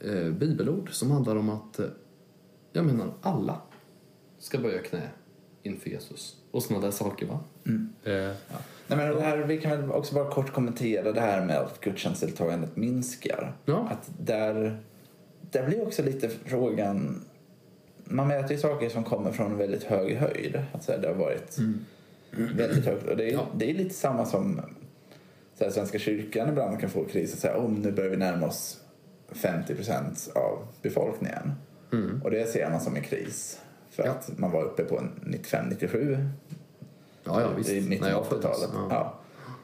eh, 0.00 0.30
bibelord 0.30 0.92
som 0.92 1.10
handlar 1.10 1.36
om 1.36 1.48
att 1.48 1.78
eh, 1.78 1.86
jag 2.72 2.84
menar 2.84 3.14
alla 3.20 3.60
ska 4.44 4.58
böja 4.58 4.82
knä 4.82 5.02
inför 5.62 5.90
Jesus 5.90 6.36
och 6.50 6.62
sådana 6.62 6.84
där 6.84 6.92
saker 6.92 7.26
va? 7.26 7.40
Eh, 8.04 8.32
Nej, 8.86 8.98
men 8.98 9.14
det 9.14 9.20
här, 9.20 9.38
vi 9.38 9.60
kan 9.60 9.70
väl 9.70 9.90
också 9.90 10.14
bara 10.14 10.30
kort 10.30 10.52
kommentera 10.52 11.12
det 11.12 11.20
här 11.20 11.44
med 11.44 11.56
att 11.58 11.80
gudstjänstdeltagandet 11.80 12.76
minskar. 12.76 13.52
Ja. 13.64 13.88
Att 13.90 14.10
där, 14.20 14.78
där 15.50 15.66
blir 15.66 15.82
också 15.82 16.02
lite 16.02 16.28
frågan... 16.28 17.24
Man 18.04 18.28
möter 18.28 18.54
ju 18.54 18.60
saker 18.60 18.88
som 18.88 19.04
kommer 19.04 19.32
från 19.32 19.52
en 19.52 19.58
väldigt 19.58 19.84
hög 19.84 20.16
höjd. 20.16 20.62
Att 20.72 20.84
så 20.84 20.92
här, 20.92 20.98
det 20.98 21.08
har 21.08 21.14
varit 21.14 21.58
väldigt 22.30 22.84
högt. 22.84 23.08
Och 23.08 23.16
det, 23.16 23.24
är, 23.24 23.32
Ja. 23.32 23.46
det 23.56 23.70
är 23.70 23.74
lite 23.74 23.94
samma 23.94 24.26
som 24.26 24.60
så 25.58 25.64
här, 25.64 25.70
Svenska 25.70 25.98
kyrkan 25.98 26.48
ibland 26.48 26.80
kan 26.80 26.90
få 26.90 27.04
kris 27.04 27.32
och 27.32 27.38
säga 27.38 27.56
om 27.56 27.74
nu 27.74 27.92
börjar 27.92 28.10
vi 28.10 28.16
närma 28.16 28.46
oss 28.46 28.80
50 29.32 29.74
procent 29.74 30.30
av 30.34 30.58
befolkningen. 30.82 31.52
Mm. 31.92 32.22
Och 32.24 32.30
det 32.30 32.48
ser 32.48 32.70
man 32.70 32.80
som 32.80 32.96
en 32.96 33.02
kris. 33.02 33.60
För 33.96 34.04
Ja. 34.04 34.10
att 34.10 34.38
man 34.38 34.50
var 34.50 34.62
uppe 34.62 34.84
på 34.84 35.02
95-97 35.24 36.28
ja, 37.24 37.40
ja 37.40 37.48
visst. 37.56 37.70
i 37.70 37.80
mitten 37.88 38.14
av 38.14 38.24
föddes. 38.24 38.44
80-talet. 38.44 38.70
Ja. 38.74 38.86
Ja. 38.90 39.18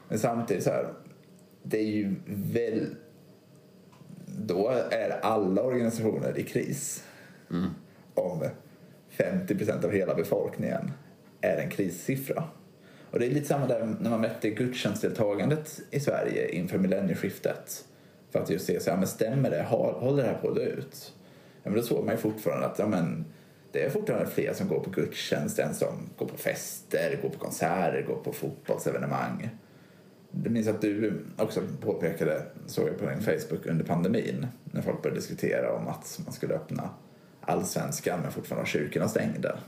Men 0.09 0.19
samtidigt 0.19 0.63
så 0.63 0.69
här, 0.69 0.87
det 1.63 1.77
är 1.77 1.85
ju 1.87 2.15
väl... 2.25 2.87
Då 4.45 4.69
är 4.91 5.19
alla 5.21 5.61
organisationer 5.63 6.37
i 6.37 6.43
kris. 6.43 7.03
Mm. 7.51 7.69
Om 8.13 8.43
50 9.09 9.55
procent 9.55 9.85
av 9.85 9.91
hela 9.91 10.15
befolkningen 10.15 10.91
är 11.41 11.57
en 11.57 11.69
krissiffra. 11.69 12.43
Och 13.11 13.19
det 13.19 13.25
är 13.25 13.29
lite 13.31 13.47
samma 13.47 13.67
där 13.67 13.95
när 13.99 14.09
man 14.09 14.21
mätte 14.21 14.49
gudstjänstdeltagandet 14.49 15.79
i 15.91 15.99
Sverige 15.99 16.49
inför 16.55 16.77
millennieskiftet. 16.77 17.85
För 18.31 18.39
att 18.39 18.49
just 18.49 18.65
se, 18.65 18.79
så, 18.79 18.89
ja, 18.89 18.95
men 18.97 19.07
stämmer 19.07 19.49
det? 19.49 19.63
Håll- 19.69 19.93
Håller 19.99 20.23
det 20.23 20.29
här 20.29 20.37
på 20.41 20.49
att 20.49 20.55
dö 20.55 20.63
ut? 20.65 21.13
Ja, 21.63 21.69
men 21.69 21.73
då 21.79 21.81
såg 21.85 22.05
man 22.05 22.15
ju 22.15 22.21
fortfarande 22.21 22.65
att 22.65 22.79
ja, 22.79 22.87
men, 22.87 23.25
det 23.71 23.83
är 23.83 23.89
fortfarande 23.89 24.29
fler 24.31 24.53
som 24.53 24.67
går 24.67 24.79
på 24.79 24.89
gudstjänst 24.89 25.59
än 25.59 25.73
som 25.73 26.09
går 26.17 26.25
på 26.25 26.37
fester, 26.37 27.19
går 27.21 27.29
på 27.29 27.39
konserter, 27.39 28.05
går 28.07 28.15
på 28.15 28.33
fotbollsevenemang. 28.33 29.49
Det 30.31 30.49
minns 30.49 30.67
att 30.67 30.81
du 30.81 31.21
också 31.37 31.61
påpekade, 31.81 32.45
såg 32.65 32.87
jag 32.87 32.97
på 32.97 33.05
din 33.05 33.21
Facebook 33.21 33.65
under 33.65 33.85
pandemin, 33.85 34.47
när 34.63 34.81
folk 34.81 35.01
började 35.01 35.19
diskutera 35.19 35.73
om 35.73 35.87
att 35.87 36.19
man 36.25 36.33
skulle 36.33 36.53
öppna 36.53 36.89
allsvenskan 37.41 38.19
men 38.21 38.31
fortfarande 38.31 38.61
ha 38.61 38.67
kyrkorna 38.67 39.07
stängda. 39.07 39.59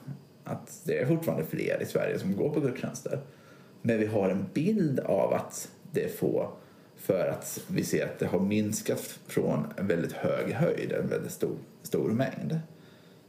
Att 0.43 0.81
det 0.83 0.99
är 0.99 1.05
fortfarande 1.05 1.45
fler 1.45 1.81
i 1.81 1.85
Sverige 1.85 2.19
som 2.19 2.35
går 2.35 2.49
på 2.49 2.59
gudstjänster. 2.59 3.19
Men 3.81 3.99
vi 3.99 4.05
har 4.05 4.29
en 4.29 4.45
bild 4.53 4.99
av 4.99 5.33
att 5.33 5.69
det 5.91 6.03
är 6.03 6.09
få 6.09 6.53
för 6.95 7.27
att 7.27 7.61
vi 7.67 7.83
ser 7.83 8.05
att 8.05 8.19
det 8.19 8.25
har 8.25 8.39
minskat 8.39 9.19
från 9.27 9.73
en 9.77 9.87
väldigt 9.87 10.11
hög 10.11 10.53
höjd, 10.53 10.91
en 10.91 11.09
väldigt 11.09 11.31
stor, 11.31 11.57
stor 11.83 12.09
mängd. 12.09 12.59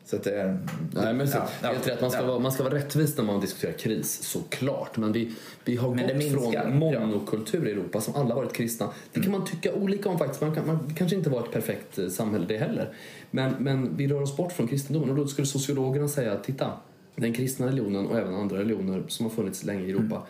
Så 0.06 0.16
att 0.16 0.26
är... 0.26 0.58
Nej, 0.92 1.14
men 1.14 1.28
så, 1.28 1.36
Ja, 1.36 1.48
ja, 1.62 1.68
helt 1.68 1.88
rätt. 1.88 2.00
Man 2.00 2.10
ska, 2.10 2.20
ja. 2.20 2.26
vara, 2.26 2.38
man 2.38 2.52
ska 2.52 2.62
vara 2.62 2.74
rättvis 2.74 3.16
när 3.16 3.24
man 3.24 3.40
diskuterar 3.40 3.72
kris, 3.72 4.22
såklart. 4.22 4.96
Men 4.96 5.12
vi, 5.12 5.32
vi 5.64 5.76
har 5.76 5.94
Men 5.94 6.18
gått 6.18 6.32
från 6.32 6.78
monokultur 6.78 7.68
i 7.68 7.70
Europa 7.70 8.00
som 8.00 8.14
alla 8.14 8.34
varit 8.34 8.52
kristna. 8.52 8.90
Det 9.12 9.20
kan 9.20 9.32
man 9.32 9.44
tycka 9.44 9.74
olika 9.74 10.08
om 10.08 10.18
faktiskt. 10.18 10.40
Man, 10.40 10.54
kan, 10.54 10.66
man 10.66 10.94
kanske 10.96 11.16
inte 11.16 11.30
var 11.30 11.40
ett 11.40 11.52
perfekt 11.52 11.98
eh, 11.98 12.08
samhälle 12.08 12.44
det 12.48 12.58
heller. 12.58 12.92
Men, 13.30 13.52
men 13.58 13.96
vi 13.96 14.08
rör 14.08 14.22
oss 14.22 14.36
bort 14.36 14.52
från 14.52 14.68
kristendomen 14.68 15.10
och 15.10 15.16
då 15.16 15.26
skulle 15.26 15.46
sociologerna 15.46 16.08
säga 16.08 16.36
titta, 16.36 16.72
den 17.16 17.32
kristna 17.32 17.66
religionen 17.66 18.06
och 18.06 18.18
även 18.18 18.34
andra 18.34 18.58
religioner 18.58 19.02
som 19.08 19.26
har 19.26 19.30
funnits 19.30 19.64
länge 19.64 19.84
i 19.84 19.90
Europa, 19.90 20.22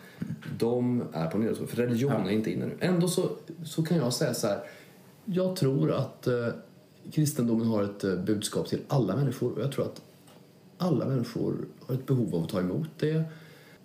de 0.58 1.04
är 1.12 1.26
på 1.26 1.38
nedåtgående. 1.38 1.74
För 1.74 1.82
religion 1.82 2.12
är 2.12 2.30
inte 2.30 2.50
inne 2.50 2.66
nu. 2.66 2.76
Ändå 2.80 3.08
så, 3.08 3.30
så 3.64 3.82
kan 3.82 3.96
jag 3.96 4.12
säga 4.12 4.34
så 4.34 4.46
här. 4.46 4.58
Jag 5.24 5.56
tror 5.56 5.92
att 5.92 6.26
eh, 6.26 6.34
kristendomen 7.12 7.66
har 7.66 7.82
ett 7.82 8.04
eh, 8.04 8.16
budskap 8.16 8.68
till 8.68 8.80
alla 8.88 9.16
människor 9.16 9.52
och 9.52 9.62
jag 9.62 9.72
tror 9.72 9.84
att 9.84 10.02
alla 10.78 11.06
människor 11.06 11.66
har 11.86 11.94
ett 11.94 12.06
behov 12.06 12.34
av 12.34 12.42
att 12.42 12.48
ta 12.48 12.60
emot 12.60 12.88
det. 12.98 13.14
Eh, 13.14 13.24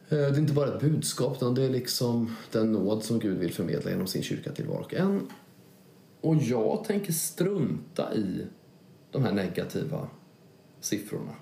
Det 0.09 0.15
är 0.15 0.37
inte 0.39 0.53
bara 0.53 0.75
ett 0.75 0.81
budskap 0.81 1.35
utan 1.37 1.55
det 1.55 1.63
är 1.63 1.69
liksom 1.69 2.35
den 2.51 2.71
nåd 2.71 3.03
som 3.03 3.19
Gud 3.19 3.37
vill 3.37 3.53
förmedla 3.53 3.91
genom 3.91 4.07
sin 4.07 4.23
kyrka 4.23 4.51
till 4.51 4.65
var 4.65 4.79
och 4.79 4.93
en. 4.93 5.21
Och 6.21 6.35
jag 6.35 6.83
tänker 6.83 7.13
strunta 7.13 8.15
i 8.15 8.45
de 9.11 9.23
här 9.23 9.31
negativa 9.31 10.07
siffrorna. 10.79 11.35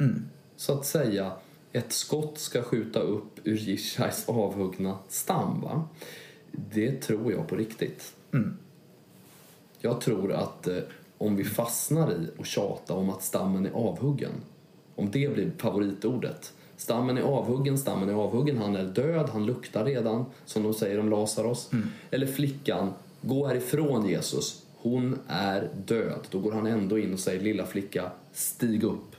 Mm. 0.00 0.24
Så 0.56 0.72
att 0.72 0.86
säga, 0.86 1.32
ett 1.72 1.92
skott 1.92 2.38
ska 2.38 2.62
skjuta 2.62 3.00
upp 3.00 3.40
ur 3.44 3.56
Jishais 3.56 4.28
avhuggna 4.28 4.98
stam. 5.08 5.60
Va? 5.60 5.88
Det 6.52 6.92
tror 6.92 7.32
jag 7.32 7.48
på 7.48 7.56
riktigt. 7.56 8.14
Mm. 8.32 8.56
Jag 9.80 10.00
tror 10.00 10.32
att 10.32 10.66
eh, 10.66 10.78
om 11.22 11.36
vi 11.36 11.44
fastnar 11.44 12.12
i 12.12 12.26
och 12.38 12.46
tjata 12.46 12.94
om 12.94 13.10
att 13.10 13.22
stammen 13.22 13.66
är 13.66 13.70
avhuggen, 13.70 14.32
om 14.94 15.10
det 15.10 15.34
blir 15.34 15.50
favoritordet. 15.58 16.52
Stammen 16.76 17.18
är 17.18 17.22
avhuggen, 17.22 17.78
stammen 17.78 18.08
är 18.08 18.14
avhuggen, 18.14 18.58
han 18.58 18.76
är 18.76 18.84
död, 18.84 19.28
han 19.32 19.46
luktar 19.46 19.84
redan, 19.84 20.24
som 20.44 20.62
de 20.62 20.74
säger 20.74 21.00
om 21.00 21.10
Lazarus. 21.10 21.70
Eller 22.10 22.26
flickan, 22.26 22.92
gå 23.20 23.46
härifrån 23.46 24.08
Jesus, 24.08 24.62
hon 24.76 25.18
är 25.28 25.68
död. 25.86 26.20
Då 26.30 26.38
går 26.38 26.52
han 26.52 26.66
ändå 26.66 26.98
in 26.98 27.12
och 27.12 27.18
säger, 27.20 27.40
lilla 27.40 27.66
flicka, 27.66 28.10
stig 28.32 28.84
upp. 28.84 29.16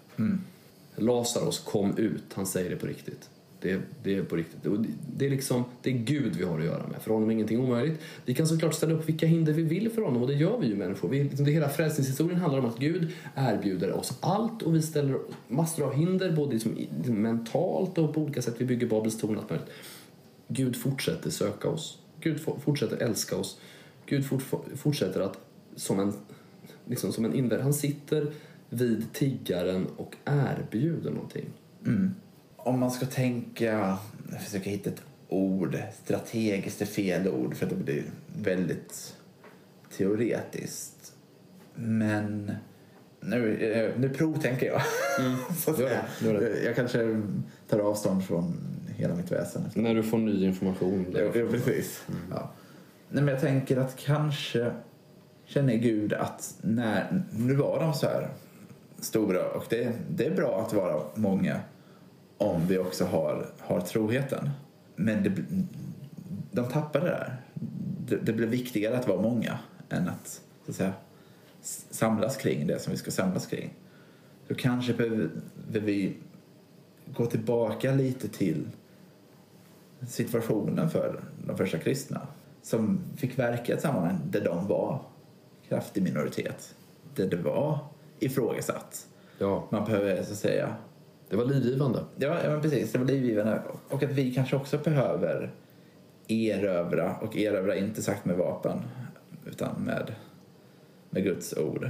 Lazarus 0.95 1.59
kom 1.59 1.97
ut, 1.97 2.23
han 2.33 2.45
säger 2.45 2.69
det 2.69 2.75
på 2.75 2.85
riktigt. 2.85 3.29
Det, 3.63 3.81
det 4.03 4.15
är 4.15 4.23
på 4.23 4.35
riktigt. 4.35 4.65
Och 4.65 4.79
det, 4.79 4.89
det 5.17 5.25
är 5.25 5.29
liksom, 5.29 5.63
det 5.81 5.89
är 5.89 5.93
Gud 5.97 6.35
vi 6.35 6.43
har 6.43 6.59
att 6.59 6.65
göra 6.65 6.87
med. 6.87 7.01
För 7.01 7.13
honom 7.13 7.29
är 7.29 7.33
ingenting 7.33 7.59
omöjligt. 7.59 7.99
Vi 8.25 8.33
kan 8.33 8.47
såklart 8.47 8.73
ställa 8.73 8.93
upp 8.93 9.09
vilka 9.09 9.25
hinder 9.25 9.53
vi 9.53 9.61
vill 9.63 9.89
för 9.89 10.01
honom 10.01 10.21
och 10.21 10.27
det 10.27 10.33
gör 10.33 10.57
vi 10.57 10.67
ju 10.67 10.75
människor. 10.75 11.09
Vi, 11.09 11.23
liksom, 11.23 11.45
det 11.45 11.51
hela 11.51 11.69
frälsningshistorien 11.69 12.39
handlar 12.39 12.59
om 12.59 12.65
att 12.65 12.77
Gud 12.79 13.11
erbjuder 13.35 13.91
oss 13.93 14.17
allt 14.19 14.61
och 14.61 14.75
vi 14.75 14.81
ställer 14.81 15.17
massor 15.47 15.85
av 15.87 15.93
hinder 15.93 16.31
både 16.31 16.53
liksom, 16.53 16.75
liksom 16.97 17.21
mentalt 17.21 17.97
och 17.97 18.13
på 18.13 18.21
olika 18.21 18.41
sätt. 18.41 18.55
Vi 18.57 18.65
bygger 18.65 18.87
Babels 18.87 19.17
torn 19.17 19.35
och 19.35 19.41
allt 19.41 19.49
möjligt. 19.49 19.69
Gud 20.47 20.75
fortsätter 20.75 21.29
söka 21.29 21.69
oss. 21.69 21.99
Gud 22.19 22.39
for- 22.39 22.57
fortsätter 22.63 22.97
älska 22.97 23.35
oss. 23.37 23.59
Gud 24.05 24.25
fort- 24.25 24.65
fortsätter 24.75 25.21
att 25.21 25.39
som 25.75 25.99
en, 25.99 26.13
liksom 26.85 27.11
som 27.11 27.25
en 27.25 27.33
invänd. 27.33 27.63
Han 27.63 27.73
sitter 27.73 28.31
vid 28.69 29.13
tiggaren 29.13 29.87
och 29.97 30.15
erbjuder 30.25 31.11
någonting. 31.11 31.45
Mm. 31.85 32.11
Om 32.63 32.79
man 32.79 32.91
ska 32.91 33.05
tänka, 33.05 33.97
jag 34.31 34.41
försöker 34.41 34.71
hitta 34.71 34.89
ett 34.89 35.01
ord, 35.29 35.77
strategiskt 36.03 36.81
är 36.81 36.85
fel 36.85 37.27
ord 37.27 37.55
för 37.55 37.65
det 37.65 37.75
blir 37.75 38.03
väldigt 38.37 39.15
teoretiskt. 39.97 41.13
Men 41.75 42.51
nu, 43.19 43.71
eh, 43.71 43.99
nu 43.99 44.09
provtänker 44.09 44.65
jag. 44.65 44.81
Så 45.57 45.71
det, 45.71 46.01
gör 46.21 46.33
det. 46.33 46.63
Jag 46.63 46.75
kanske 46.75 47.21
tar 47.69 47.79
avstånd 47.79 48.25
från 48.25 48.53
hela 48.95 49.15
mitt 49.15 49.31
väsen. 49.31 49.61
När 49.75 49.95
du 49.95 50.03
får 50.03 50.17
ny 50.17 50.45
information. 50.45 51.05
Ja, 51.13 51.19
ja, 51.21 51.45
precis. 51.51 52.03
Ja. 52.31 52.51
Nej, 53.09 53.23
men 53.23 53.33
jag 53.33 53.41
tänker 53.41 53.77
att 53.77 53.95
kanske 53.95 54.71
känner 55.45 55.75
Gud 55.75 56.13
att 56.13 56.55
när, 56.61 57.23
nu 57.31 57.55
var 57.55 57.79
de 57.79 57.93
så 57.93 58.05
här 58.05 58.29
stora 58.99 59.49
och 59.49 59.65
det, 59.69 59.91
det 60.09 60.25
är 60.25 60.35
bra 60.35 60.61
att 60.61 60.73
vara 60.73 61.01
många 61.15 61.59
om 62.37 62.67
vi 62.67 62.77
också 62.77 63.05
har, 63.05 63.45
har 63.59 63.81
troheten. 63.81 64.49
Men 64.95 65.23
det, 65.23 65.31
de 66.51 66.65
tappade 66.69 67.05
det 67.05 67.11
där. 67.11 67.41
Det, 68.07 68.15
det 68.15 68.33
blev 68.33 68.49
viktigare 68.49 68.97
att 68.97 69.07
vara 69.07 69.21
många 69.21 69.59
än 69.89 70.09
att, 70.09 70.41
så 70.65 70.71
att 70.71 70.75
säga, 70.75 70.93
samlas 71.91 72.37
kring 72.37 72.67
det 72.67 72.79
som 72.79 72.91
vi 72.91 72.97
ska 72.97 73.11
samlas 73.11 73.47
kring. 73.47 73.73
Då 74.47 74.55
kanske 74.55 74.93
behöver 74.93 75.29
vi 75.67 76.17
gå 77.15 77.25
tillbaka 77.25 77.91
lite 77.91 78.27
till 78.27 78.67
situationen 80.07 80.89
för 80.89 81.21
de 81.47 81.57
första 81.57 81.77
kristna 81.77 82.27
som 82.61 82.99
fick 83.17 83.39
verka 83.39 83.71
i 83.71 83.75
ett 83.75 83.81
sammanhang 83.81 84.19
där 84.29 84.41
de 84.41 84.67
var 84.67 85.01
kraftig 85.67 86.03
minoritet. 86.03 86.75
Där 87.15 87.27
det 87.27 87.37
var 87.37 87.79
ifrågasatt. 88.19 89.07
Ja, 89.39 89.67
Man 89.69 89.85
behöver 89.85 90.23
så 90.23 90.31
att 90.31 90.37
säga 90.37 90.75
det 91.33 91.37
var 91.37 91.45
livgivande. 91.45 91.99
Ja, 92.15 92.43
ja 92.43 92.49
men 92.49 92.61
precis. 92.61 92.91
Det 92.91 92.99
var 92.99 93.05
livgivande. 93.05 93.61
Och 93.89 94.03
att 94.03 94.11
vi 94.11 94.33
kanske 94.33 94.55
också 94.55 94.77
behöver 94.77 95.51
erövra, 96.27 97.15
och 97.15 97.37
erövra 97.37 97.75
inte 97.75 98.01
sagt 98.01 98.25
med 98.25 98.37
vapen, 98.37 98.81
utan 99.45 99.81
med, 99.83 100.15
med 101.09 101.23
Guds 101.23 101.57
ord. 101.57 101.89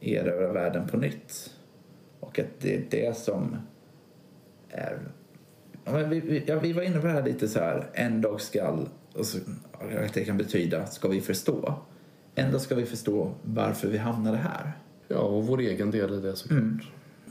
Erövra 0.00 0.52
världen 0.52 0.88
på 0.88 0.96
nytt. 0.96 1.50
Och 2.20 2.38
att 2.38 2.60
det 2.60 2.76
är 2.76 2.84
det 2.90 3.16
som 3.16 3.56
är... 4.68 4.98
Ja, 5.84 5.92
vi, 5.92 6.20
vi, 6.20 6.44
ja, 6.46 6.58
vi 6.58 6.72
var 6.72 6.82
inne 6.82 7.00
på 7.00 7.06
det 7.06 7.12
här 7.12 7.22
lite 7.22 7.48
så 7.48 7.58
här, 7.58 7.90
en 7.92 8.20
dag 8.20 8.40
skall, 8.40 8.88
och 9.14 9.26
så, 9.26 9.38
att 10.04 10.14
det 10.14 10.24
kan 10.24 10.36
betyda, 10.36 10.86
ska 10.86 11.08
vi 11.08 11.20
förstå. 11.20 11.74
En 12.34 12.52
dag 12.52 12.60
ska 12.60 12.74
vi 12.74 12.86
förstå 12.86 13.34
varför 13.42 13.88
vi 13.88 13.98
hamnade 13.98 14.36
här. 14.36 14.72
Ja, 15.08 15.18
och 15.18 15.46
vår 15.46 15.60
egen 15.60 15.90
del 15.90 16.14
i 16.14 16.20
det 16.20 16.36
såklart. 16.36 16.60
Mm. 16.60 16.80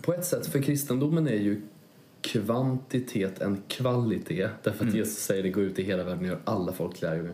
På 0.01 0.13
ett 0.13 0.25
sätt, 0.25 0.47
för 0.47 0.61
kristendomen 0.61 1.27
är 1.27 1.35
ju 1.35 1.61
kvantitet 2.21 3.41
en 3.41 3.61
kvalitet. 3.67 4.49
Därför 4.63 4.85
att 4.85 4.93
Jesus 4.93 5.17
säger 5.17 5.43
det, 5.43 5.49
gå 5.49 5.61
ut 5.61 5.79
i 5.79 5.83
hela 5.83 6.03
världen 6.03 6.19
och 6.19 6.27
gör 6.27 6.39
alla 6.45 6.73
folk 6.73 7.01
lärjungar. 7.01 7.33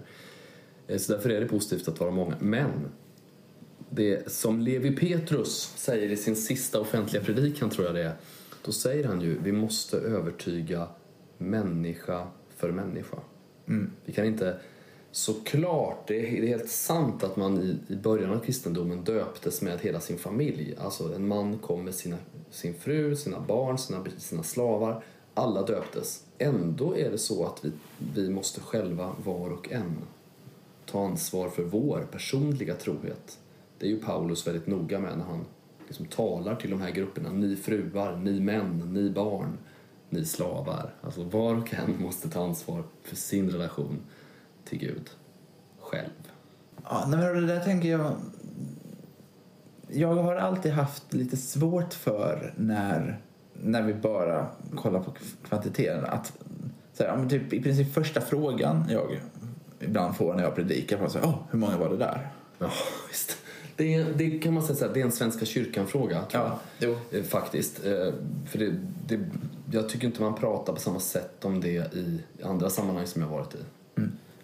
Eh, 0.88 0.98
Så 0.98 1.12
därför 1.14 1.30
är 1.30 1.40
det 1.42 1.48
positivt 1.48 1.88
att 1.88 2.00
vara 2.00 2.12
många. 2.12 2.36
Men 2.40 2.72
det 3.90 4.32
som 4.32 4.60
Levi 4.60 4.96
Petrus 4.96 5.74
säger 5.76 6.10
i 6.10 6.18
sin 6.18 6.36
sista 6.36 6.80
offentliga 6.80 7.24
predikan, 7.24 7.70
tror 7.70 7.86
jag 7.86 7.96
det 7.96 8.04
är, 8.04 8.14
då 8.66 8.72
säger 8.72 9.04
han 9.08 9.22
ju 9.22 9.40
vi 9.44 9.52
måste 9.52 9.98
övertyga 9.98 10.88
människa 11.38 12.28
för 12.56 12.72
människa. 12.72 13.18
Vi 14.06 14.14
kan 14.14 14.26
inte... 14.26 14.58
Såklart, 15.18 16.08
det 16.08 16.38
är, 16.38 16.48
helt 16.48 16.70
sant 16.70 17.24
att 17.24 17.36
man 17.36 17.62
i, 17.62 17.94
i 17.94 17.96
början 17.96 18.34
av 18.34 18.40
kristendomen 18.40 19.04
döptes 19.04 19.62
med 19.62 19.80
hela 19.80 20.00
sin 20.00 20.18
familj. 20.18 20.76
Alltså 20.80 21.16
en 21.16 21.28
man 21.28 21.58
kom 21.58 21.84
med 21.84 21.96
sina, 21.96 22.18
sin 22.50 22.74
fru, 22.74 23.16
sina 23.16 23.40
barn, 23.40 23.78
sina, 23.78 24.06
sina 24.18 24.44
slavar. 24.44 25.04
Alla 25.34 25.62
döptes. 25.62 26.24
Ändå 26.38 26.98
är 26.98 27.12
det 27.12 27.18
så 27.18 27.46
att 27.46 27.66
vi, 27.66 27.72
vi 28.14 28.30
måste 28.30 28.62
själva, 28.62 29.16
var 29.24 29.50
och 29.50 29.72
en, 29.72 29.98
ta 30.86 31.06
ansvar 31.06 31.50
för 31.50 31.64
vår 31.64 32.08
personliga 32.12 32.76
trohet. 32.76 33.40
Det 33.80 33.86
är 33.86 33.90
ju 33.90 34.00
Paulus 34.00 34.48
väldigt 34.48 34.68
noga 34.68 35.00
med 35.00 35.18
när 35.18 35.26
han 35.26 35.46
liksom 35.88 36.06
talar 36.06 36.56
till 36.56 36.70
de 36.70 36.82
här 36.82 36.92
grupperna. 36.92 37.32
Ni 37.32 37.56
fruar, 37.56 38.16
ni 38.16 38.40
män, 38.40 38.94
ni 38.94 39.10
barn, 39.10 39.58
ni 40.10 40.26
slavar. 40.26 40.94
Alltså 41.02 41.24
var 41.24 41.56
och 41.56 41.74
en 41.74 42.02
måste 42.02 42.30
ta 42.30 42.44
ansvar 42.44 42.84
för 43.04 43.16
sin 43.16 43.50
relation 43.50 44.00
till 44.70 44.80
Gud 44.80 45.10
själv. 45.80 46.10
Ja, 46.84 47.06
men 47.08 47.20
det 47.20 47.48
där 47.48 47.60
tänker 47.60 47.90
jag... 47.90 48.12
Jag 49.90 50.16
har 50.16 50.36
alltid 50.36 50.72
haft 50.72 51.14
lite 51.14 51.38
svårt 51.38 51.94
för 51.94 52.54
när, 52.58 53.20
när 53.54 53.82
vi 53.82 53.94
bara 53.94 54.48
kollar 54.76 55.00
på 55.00 55.14
kvantiteten. 55.48 56.06
Att, 56.06 56.34
så 56.94 57.04
här, 57.04 57.30
typ, 57.30 57.54
I 57.54 57.62
princip 57.62 57.94
första 57.94 58.22
frågan 58.22 58.84
jag 58.90 59.20
ibland 59.80 60.16
får 60.16 60.34
när 60.34 60.44
jag 60.44 60.56
predikar 60.56 60.98
här, 60.98 61.08
oh, 61.08 61.36
hur 61.52 61.60
många 61.60 61.78
var 61.78 61.90
det 61.90 61.98
där? 61.98 62.30
Ja, 62.60 62.72
visst. 63.10 63.38
Det, 63.76 63.94
är, 63.94 64.14
det 64.16 64.40
kan 64.40 64.54
man 64.54 64.64
säga 64.64 64.76
så 64.76 64.86
här, 64.86 64.94
det 64.94 65.02
är 65.02 65.06
en 65.06 65.12
Svenska 65.12 65.46
kyrkan-fråga, 65.46 66.22
Ja, 66.32 66.60
jo. 66.80 66.98
Eh, 67.12 67.24
Faktiskt. 67.24 67.86
Eh, 67.86 68.14
För 68.46 68.60
det, 68.60 68.74
det, 69.08 69.20
jag 69.72 69.90
tycker 69.90 70.08
inte 70.08 70.22
man 70.22 70.36
pratar 70.36 70.74
på 70.74 70.80
samma 70.80 71.00
sätt 71.00 71.46
om 71.46 71.62
det 71.62 71.70
i 71.70 72.20
andra 72.44 72.70
sammanhang 72.70 73.08
som 73.08 73.22
jag 73.22 73.30
varit 73.30 73.56
i. 73.56 73.58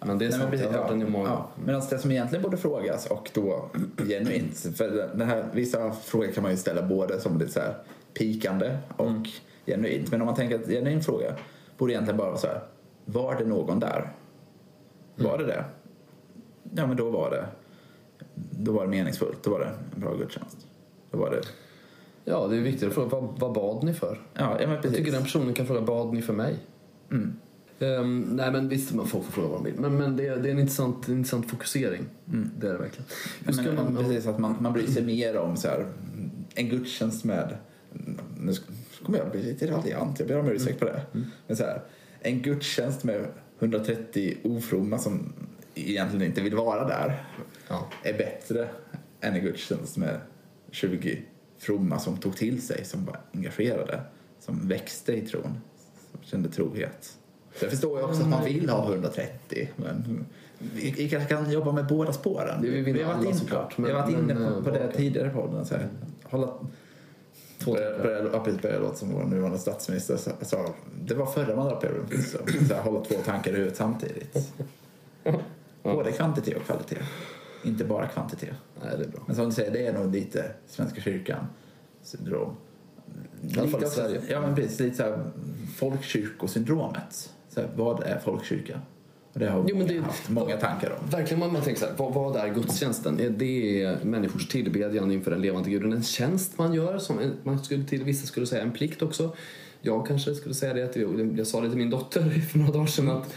Men 0.06 0.18
det 0.18 0.26
är 0.26 0.32
sant, 0.32 0.54
jag 0.60 0.72
har 0.72 0.78
hört 0.78 0.90
den 0.90 1.02
i 1.02 1.06
många 1.10 1.30
ja. 1.30 1.50
Medan 1.66 1.82
det 1.90 1.98
som 1.98 2.12
egentligen 2.12 2.44
borde 2.44 2.58
frågas 2.58 3.06
och 3.06 3.32
då 3.34 3.70
genuint, 3.98 4.58
för 4.78 5.10
den 5.16 5.28
här, 5.30 5.46
vissa 5.54 5.92
frågor 5.92 6.28
kan 6.28 6.44
man 6.44 6.52
ju 6.52 6.58
ställa 6.58 6.82
både 6.82 7.20
som 7.20 7.38
lite 7.38 7.52
så 7.52 7.60
här 7.60 7.76
pikande 8.14 8.78
och 8.98 9.08
Mm. 9.08 9.24
genuint. 9.66 10.12
Men 10.12 10.22
om 10.22 10.26
man 10.26 10.36
tänker 10.36 10.56
att 10.60 10.68
genuin 10.68 11.02
fråga 11.02 11.36
borde 11.78 11.94
egentligen 11.94 12.18
bara 12.18 12.28
vara 12.30 12.38
så 12.40 12.48
här, 12.48 12.60
var 13.06 13.36
det 13.36 13.46
någon 13.46 13.80
där? 13.80 14.12
Var 15.16 15.38
det 15.38 15.46
det? 15.46 15.66
Ja, 16.76 16.88
men 16.88 16.98
då 16.98 17.10
var 17.10 17.30
det, 17.32 17.46
då 18.36 18.72
var 18.72 18.84
det 18.84 18.90
meningsfullt, 18.90 19.44
då 19.44 19.52
var 19.52 19.60
det 19.60 19.70
en 19.96 20.02
bra 20.02 20.16
gudstjänst. 20.16 20.58
Då 21.12 21.18
var 21.18 21.30
det, 21.32 21.42
Ja, 22.26 22.48
det 22.48 22.56
är 22.58 22.62
viktigt 22.62 22.88
att 22.88 22.94
fråga 22.94 23.08
vad, 23.08 23.40
vad 23.40 23.54
bad 23.54 23.84
ni 23.84 23.94
för? 23.94 24.22
ja, 24.34 24.42
ja 24.42 24.68
men 24.68 24.70
Jag 24.70 24.82
precis. 24.82 24.98
tycker 24.98 25.12
den 25.12 25.24
personen 25.24 25.54
kan 25.54 25.66
fråga 25.68 25.82
bad 25.82 26.14
ni 26.14 26.22
för 26.22 26.34
mig? 26.34 26.56
Mm. 27.12 27.36
Ehm, 27.80 28.22
nej 28.22 28.52
men 28.52 28.70
visst, 28.70 28.94
man 28.94 29.08
får 29.08 29.22
få 29.22 29.32
fråga 29.32 29.48
vad 29.48 29.58
de 29.58 29.64
vill. 29.64 29.80
Men, 29.80 29.98
men 29.98 30.18
det, 30.18 30.24
det 30.24 30.50
är 30.50 30.52
en 30.52 30.60
intressant, 30.60 31.08
en 31.08 31.18
intressant 31.18 31.50
fokusering. 31.50 32.06
Det 32.26 32.68
är 32.68 32.72
det 32.72 32.78
verkligen. 32.78 33.06
Hur 33.46 33.54
ska 33.54 33.64
Men, 33.64 33.76
man, 33.76 33.96
precis, 33.96 34.28
att 34.28 34.40
man, 34.40 34.56
man 34.60 34.74
bryr 34.74 34.88
sig 34.88 35.04
mer 35.04 35.38
om 35.38 35.58
så 35.58 35.68
här, 35.68 35.88
en 36.56 36.70
gudstjänst 36.70 37.24
med... 37.24 37.58
Nu 38.40 38.54
kommer 39.06 39.18
jag 39.18 39.32
bli 39.32 39.44
lite 39.44 39.72
raljant, 39.72 40.20
jag 40.20 40.28
ber 40.28 40.40
om 40.40 40.48
ursäkt 40.48 40.80
på 40.80 40.86
det. 40.86 41.02
Men 41.48 41.58
så 41.58 41.64
här, 41.64 41.82
en 42.20 42.42
gudstjänst 42.42 43.04
med 43.04 43.26
130 43.60 44.38
ofromma 44.44 44.98
som 44.98 45.34
egentligen 45.76 46.26
inte 46.26 46.42
vill 46.42 46.56
vara 46.56 46.88
där 46.88 47.28
ja. 47.68 47.90
är 48.04 48.18
bättre 48.18 48.70
än 49.22 49.34
en 49.34 49.42
gudstjänst 49.42 49.98
med 49.98 50.20
20 50.72 51.22
fromma 51.58 52.00
som 52.00 52.18
tog 52.18 52.36
till 52.36 52.62
sig, 52.62 52.86
som 52.86 53.06
var 53.06 53.20
engagerade, 53.32 54.02
som 54.40 54.68
växte 54.68 55.14
i 55.14 55.22
tron, 55.22 55.58
som 56.12 56.24
kände 56.24 56.50
trohet. 56.50 57.18
Jag 57.60 57.70
förstår 57.70 58.00
ju 58.00 58.06
också 58.06 58.22
att 58.22 58.30
man 58.30 58.44
vill 58.44 58.70
ha 58.70 58.92
130, 58.92 59.70
men 59.76 60.26
vi, 60.58 60.92
vi 60.92 61.10
kanske 61.10 61.30
kan 61.36 61.52
jobba 61.52 61.72
med 61.72 61.88
båda 61.88 62.14
spåren. 62.14 62.62
Det 62.62 62.70
vill 62.70 62.94
vi 62.94 63.04
har 63.04 63.14
varit 63.14 63.26
inne, 63.26 63.36
såklart, 63.36 63.80
vi 63.80 63.92
har 63.92 64.02
varit 64.02 64.12
men- 64.12 64.24
inne 64.24 64.34
men, 64.34 64.54
på, 64.54 64.64
på 64.64 64.70
det 64.78 64.92
tidigare 64.92 65.28
i 65.28 65.32
podden. 65.32 65.66
Så 65.66 65.76
här, 65.76 65.88
hålla, 66.24 66.54
Två 67.60 67.74
börjar, 67.74 68.30
tankar. 68.30 68.80
låta 68.80 68.96
som 68.96 69.10
vår 69.14 69.24
nuvarande 69.24 69.60
statsminister 69.60 70.18
sa, 70.42 70.74
det 71.02 71.16
var 71.16 71.26
förra 71.26 71.56
mandatperioden, 71.56 72.24
så, 72.24 72.38
så 72.68 72.74
här, 72.74 72.82
hålla 72.82 73.06
två 73.06 73.16
tankar 73.26 73.52
i 73.52 73.56
huvudet 73.56 73.76
samtidigt. 73.78 74.54
Både 75.84 76.12
kvantitet 76.12 76.58
och 76.58 76.66
kvalitet, 76.66 76.98
inte 77.64 77.86
bara 77.86 78.08
kvantitet. 78.08 78.56
Nej, 78.84 78.98
det 78.98 79.04
är 79.04 79.08
bra. 79.08 79.24
Men 79.28 79.36
som 79.36 79.46
du 79.46 79.52
säger, 79.52 79.72
det 79.72 79.88
är 79.88 79.94
nog 79.94 80.12
lite 80.12 80.52
Svenska 80.68 81.02
kyrkan 81.02 81.46
syndrom. 82.04 82.56
I 83.42 83.60
alla 83.60 83.68
fall 83.68 83.84
i 83.84 83.88
Sverige. 83.88 84.22
Ja, 84.30 84.42
men 84.42 84.56
precis. 84.56 84.80
Lite 84.80 84.96
så 84.98 85.04
här 85.04 85.20
folkkyrkosyndromet. 85.76 87.34
Så 87.54 87.62
här, 87.62 87.70
vad 87.76 88.04
är 88.04 88.20
folkkyrka? 88.20 88.80
Och 89.34 89.40
det 89.40 89.48
har 89.50 89.66
Jo, 89.68 89.78
men 89.78 89.88
många 89.88 89.94
det- 89.94 90.00
haft 90.06 90.30
många 90.30 90.58
tankar 90.58 90.90
om. 91.00 91.10
Verkligen, 91.10 91.40
man, 91.40 91.54
man 91.54 91.62
tänker 91.62 91.82
så 91.82 91.88
här, 91.88 91.94
vad, 91.98 92.14
vad 92.14 92.36
är 92.36 92.54
gudstjänsten? 92.54 93.20
Är 93.20 93.30
Det 93.30 93.98
människors 94.06 94.48
tillbedjan 94.48 95.12
inför 95.12 95.32
den 95.32 95.42
levande 95.42 95.70
guden. 95.70 95.94
En 95.94 96.04
tjänst 96.04 96.58
man 96.58 96.74
gör, 96.74 96.98
som 96.98 97.20
en, 97.20 97.34
man 97.44 97.64
skulle 97.64 97.84
till 97.86 98.04
vissa 98.04 98.28
skulle 98.28 98.46
säga 98.46 98.62
en 98.62 98.72
plikt 98.72 99.02
också. 99.02 99.36
Jag 99.82 100.08
kanske 100.08 100.36
skulle 100.36 100.56
säga 100.56 100.74
det, 100.74 100.84
att 100.84 100.96
jag, 100.96 101.36
jag 101.40 101.48
sa 101.48 101.62
det 101.62 101.70
till 101.70 101.78
min 101.78 101.90
dotter 101.90 102.30
för 102.52 102.60
några 102.60 102.72
dagar 102.72 102.88
sedan 102.88 103.10
att 103.10 103.34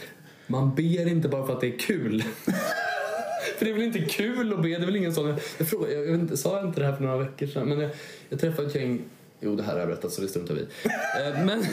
man 0.47 0.75
ber 0.75 1.09
inte 1.09 1.29
bara 1.29 1.47
för 1.47 1.53
att 1.53 1.61
det 1.61 1.75
är 1.75 1.79
kul. 1.79 2.23
för 3.59 3.65
det 3.65 3.71
är 3.71 3.75
väl 3.75 3.83
inte 3.83 4.01
kul 4.01 4.53
att 4.53 4.63
be, 4.63 4.69
det 4.69 4.75
är 4.75 4.87
väl 4.87 4.97
ingen 4.97 5.15
sån... 5.15 5.27
Jag, 5.29 5.39
jag, 5.59 5.69
frågade, 5.69 5.93
jag, 5.95 6.15
inte, 6.15 6.37
sa 6.37 6.57
jag 6.59 6.67
inte 6.69 6.81
det 6.81 6.87
här 6.87 6.97
för 6.97 7.03
några 7.05 7.19
veckor 7.19 7.47
sedan? 7.47 7.69
Men 7.69 7.81
jag, 7.81 7.91
jag 8.29 8.41
träffade 8.41 8.69
ett 8.69 8.75
gäng 8.75 9.01
Jo, 9.41 9.57
det 9.57 9.63
här 9.63 9.73
har 9.73 9.79
jag 9.79 9.89
berättat 9.89 10.13
så 10.13 10.21
det 10.23 10.29
struntar 10.29 10.55
vi. 10.55 10.61
Eh, 10.61 11.45
Men 11.45 11.59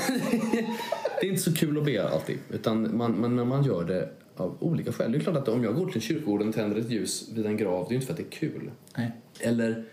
det 1.22 1.28
är 1.28 1.30
inte 1.30 1.42
så 1.42 1.54
kul 1.54 1.78
att 1.78 1.86
be 1.86 2.10
alltid. 2.10 2.38
Utan 2.50 2.98
man, 2.98 3.22
man, 3.22 3.36
när 3.36 3.46
man 3.46 3.64
gör 3.64 3.84
det 3.84 4.10
av 4.36 4.58
olika 4.60 4.92
skäl. 4.92 5.12
Det 5.12 5.18
är 5.18 5.20
klart 5.20 5.38
att 5.38 5.48
om 5.48 5.64
jag 5.64 5.76
går 5.76 5.88
till 5.92 6.02
kyrkogården 6.02 6.48
och 6.50 6.56
tänder 6.56 6.78
ett 6.78 6.90
ljus 6.92 7.30
vid 7.34 7.46
en 7.46 7.58
grav, 7.58 7.84
det 7.84 7.88
är 7.88 7.90
ju 7.90 7.96
inte 7.96 8.06
för 8.06 8.14
att 8.14 8.18
det 8.18 8.36
är 8.36 8.40
kul. 8.40 8.72
Nej. 8.98 9.12
Eller 9.40 9.86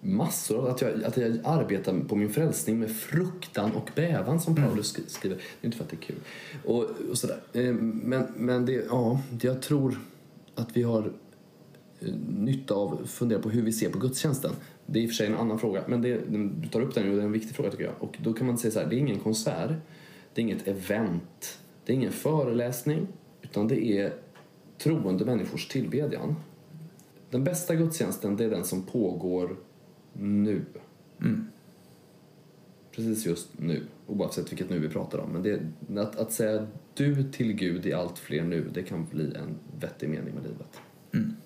massor 0.00 0.58
av 0.58 0.66
att 0.66 0.80
jag, 0.80 1.04
att 1.04 1.16
jag 1.16 1.38
arbetar 1.44 2.00
på 2.08 2.16
min 2.16 2.30
frälsning 2.32 2.78
med 2.78 2.96
fruktan 2.96 3.72
och 3.72 3.90
bävan 3.94 4.40
som 4.40 4.54
Paulus 4.56 4.96
sk- 4.96 5.00
skriver. 5.08 5.36
Det 5.36 5.42
är 5.60 5.66
inte 5.66 5.76
för 5.76 5.84
att 5.84 5.90
det 5.90 5.96
är 5.96 6.00
kul. 6.00 6.16
Och, 6.64 6.84
och 7.10 7.18
sådär. 7.18 7.36
Eh, 7.52 7.72
Men, 7.74 8.26
men 8.36 8.66
det, 8.66 8.72
ja, 8.72 9.20
jag 9.42 9.62
tror 9.62 9.98
att 10.54 10.76
vi 10.76 10.82
har 10.82 11.12
eh, 12.00 12.14
nytta 12.28 12.74
av 12.74 13.00
att 13.02 13.10
fundera 13.10 13.38
på 13.42 13.50
hur 13.50 13.62
vi 13.62 13.72
ser 13.72 13.90
på 13.90 13.98
gudstjänsten. 13.98 14.50
Det 14.92 14.98
är 14.98 15.02
i 15.02 15.06
och 15.06 15.10
för 15.10 15.14
sig 15.14 15.26
en 15.26 15.34
annan 15.34 15.58
fråga, 15.58 15.84
men 15.88 16.02
det, 16.02 16.20
du 16.62 16.68
tar 16.68 16.80
upp 16.80 16.94
den 16.94 17.10
och 17.10 17.16
det 17.16 17.22
är 17.22 17.26
en 17.26 17.32
viktig 17.32 17.56
fråga 17.56 17.70
tycker 17.70 17.84
jag. 17.84 17.94
Och 17.98 18.18
då 18.22 18.32
kan 18.32 18.46
man 18.46 18.58
säga 18.58 18.70
så 18.70 18.80
här, 18.80 18.86
det 18.86 18.96
är 18.96 18.98
ingen 18.98 19.18
konsert, 19.18 19.70
det 20.34 20.40
är 20.40 20.44
inget 20.44 20.68
event, 20.68 21.58
det 21.84 21.92
är 21.92 21.96
ingen 21.96 22.12
föreläsning, 22.12 23.06
utan 23.42 23.68
det 23.68 23.84
är 23.84 24.12
troende 24.78 25.24
människors 25.24 25.68
tillbedjan. 25.68 26.36
Den 27.30 27.44
bästa 27.44 27.74
gudstjänsten, 27.74 28.36
det 28.36 28.44
är 28.44 28.50
den 28.50 28.64
som 28.64 28.82
pågår 28.82 29.56
nu. 30.12 30.64
Precis 32.92 33.26
just 33.26 33.48
nu, 33.58 33.82
oavsett 34.06 34.52
vilket 34.52 34.70
nu 34.70 34.78
vi 34.78 34.88
pratar 34.88 35.18
om. 35.18 35.30
Men 35.30 35.42
det, 35.42 35.60
att, 36.00 36.16
att 36.16 36.32
säga 36.32 36.66
du 36.94 37.30
till 37.30 37.52
Gud 37.52 37.86
i 37.86 37.92
allt 37.92 38.18
fler 38.18 38.44
nu, 38.44 38.70
det 38.74 38.82
kan 38.82 39.06
bli 39.10 39.34
en 39.34 39.54
vettig 39.80 40.08
mening 40.08 40.34
med 40.34 40.42
livet. 40.42 40.80
M- 41.12 41.36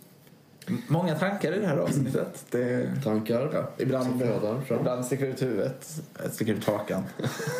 Många 0.89 1.15
tankar 1.15 1.53
i 1.53 1.59
det 1.59 1.67
här 1.67 1.77
avsnittet. 1.77 2.45
Det, 2.51 2.91
Tankar 3.05 3.51
ja, 3.53 3.71
ibland, 3.79 4.21
flödar 4.21 4.61
fram. 4.61 4.79
ibland 4.79 5.05
sticker 5.05 5.27
ut 5.27 5.43
huvudet, 5.43 6.01
sticker 6.31 6.55
ut 6.55 6.65
hakan. 6.65 7.03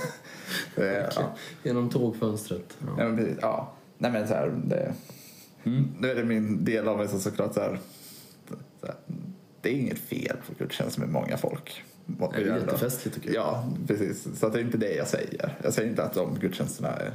det, 0.75 1.13
ja. 1.17 1.35
Genom 1.63 1.91
tågfönstret. 1.91 2.77
Ja. 2.79 2.95
Ja, 2.99 3.09
men. 3.09 3.39
Ja. 3.43 3.73
Nej, 3.99 4.13
men 4.13 4.29
så 4.29 4.35
här, 4.35 4.53
det, 4.65 4.95
Nu 5.99 6.11
är 6.11 6.15
det 6.15 6.25
min 6.25 6.65
del 6.65 6.89
av 6.89 6.99
mig 6.99 7.09
som 7.09 7.21
såklart 7.21 7.55
så 7.55 7.61
här, 7.61 7.79
så 8.81 8.87
här, 8.87 8.97
det 9.61 9.69
är 9.69 9.75
inget 9.75 9.99
fel 9.99 10.37
på 10.47 10.53
gudstjänst 10.59 10.99
med 10.99 11.09
många 11.09 11.37
folk. 11.37 11.83
Det 12.07 12.25
är 12.37 12.41
jättefestligt 12.41 13.15
tycker 13.17 13.35
jag. 13.35 13.45
Ja, 13.45 13.73
precis. 13.87 14.29
Så 14.39 14.49
det 14.49 14.59
är 14.59 14.63
inte 14.63 14.79
det 14.79 14.95
jag 14.95 15.09
säger. 15.09 15.59
Jag 15.63 15.73
säger 15.73 15.89
inte 15.89 16.05
att 16.05 16.15
de 16.15 16.39
gudstjänsterna 16.41 16.89
är, 16.89 17.13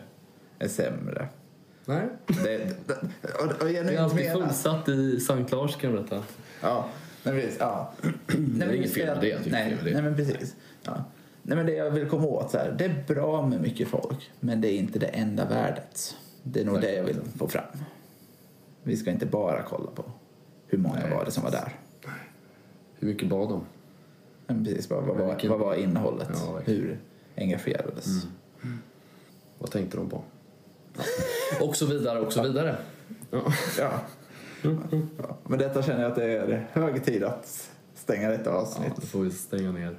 är 0.60 0.68
sämre. 0.68 1.28
Nej. 1.90 2.08
Det, 2.28 2.58
det, 2.88 2.94
och, 3.44 3.62
och 3.62 3.72
jag 3.72 3.86
Det 3.86 3.94
är 3.96 4.02
alltid 4.02 4.32
fullsatt 4.32 4.90
i 4.90 5.20
Sankt 5.20 5.52
Lars 5.52 5.76
kan 5.76 5.90
jag 5.94 6.00
berätta. 6.00 6.24
Ja, 6.62 6.86
nej, 7.24 7.42
precis. 7.42 7.58
Ja. 7.60 7.92
Det 8.28 8.34
är 8.34 8.68
men 8.68 8.76
inget 8.76 8.94
fel 8.94 9.08
med 9.08 9.22
det, 9.22 9.28
jag 9.30 9.40
Nej, 9.52 9.78
det. 9.84 9.92
nej, 9.94 10.02
men 10.02 10.16
precis. 10.16 10.56
Ja. 10.84 11.04
Nej, 11.44 11.58
men 11.58 11.66
det 11.66 11.74
jag 11.74 11.92
vill 11.92 12.10
komma 12.10 12.26
åt 12.28 12.52
så 12.52 12.58
här, 12.58 12.76
det 12.78 12.86
är 12.86 13.04
bra 13.08 13.48
med 13.48 13.62
mycket 13.62 13.88
folk, 13.88 14.32
men 14.40 14.62
det 14.62 14.68
är 14.68 14.78
inte 14.78 15.00
det 15.00 15.06
enda 15.08 15.46
värdet. 15.46 16.16
Det 16.44 16.62
är 16.62 16.66
nog 16.66 16.74
Nej. 16.74 16.84
det 16.84 16.94
jag 16.96 17.04
vill 17.04 17.20
få 17.38 17.48
fram. 17.48 17.64
Vi 18.84 18.98
ska 18.98 19.12
inte 19.12 19.26
bara 19.26 19.62
kolla 19.64 19.92
på 19.92 20.04
hur 20.68 20.78
många 20.78 21.00
Nej. 21.00 21.12
var 21.12 21.26
det 21.26 21.32
som 21.32 21.44
var 21.44 21.52
där. 21.52 21.74
Hur 23.00 23.08
mycket 23.08 23.30
bad 23.30 23.50
de? 23.50 23.62
Men 24.48 24.66
precis, 24.66 24.90
vad, 24.90 25.04
vad, 25.04 25.18
Men 25.18 25.26
var, 25.28 25.34
vilken- 25.34 25.50
vad 25.52 25.60
var 25.60 25.76
innehållet? 25.76 26.30
Ja, 26.34 26.60
hur 26.66 27.00
engagerades? 27.38 28.08
Vad 29.60 29.72
tänkte 29.72 29.98
de 29.98 30.10
på? 30.10 30.24
Och 31.62 31.76
så 31.76 31.86
vidare, 31.86 32.20
och 32.20 32.34
så 32.34 32.42
vidare. 32.44 32.76
Ja. 33.32 33.42
Ja. 33.80 33.92
ja. 35.18 35.38
Men 35.48 35.60
detta 35.60 35.84
känner 35.84 36.02
jag 36.02 36.10
att 36.10 36.16
det 36.18 36.24
är 36.26 36.68
hög 36.72 37.06
tid 37.06 37.24
att 37.24 37.70
stänga 37.96 38.30
detta 38.30 38.50
Ja, 38.50 38.56
avsnitt. 38.56 38.94
då 38.96 39.02
får 39.08 39.20
vi 39.20 39.32
stänga 39.32 39.72
ner. 39.72 39.98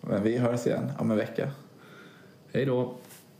Men 0.00 0.22
vi 0.22 0.38
hörs 0.38 0.66
igen 0.66 0.92
om 0.98 1.10
en 1.10 1.16
vecka. 1.16 1.50
Hej 2.52 2.64
då! 2.64 2.94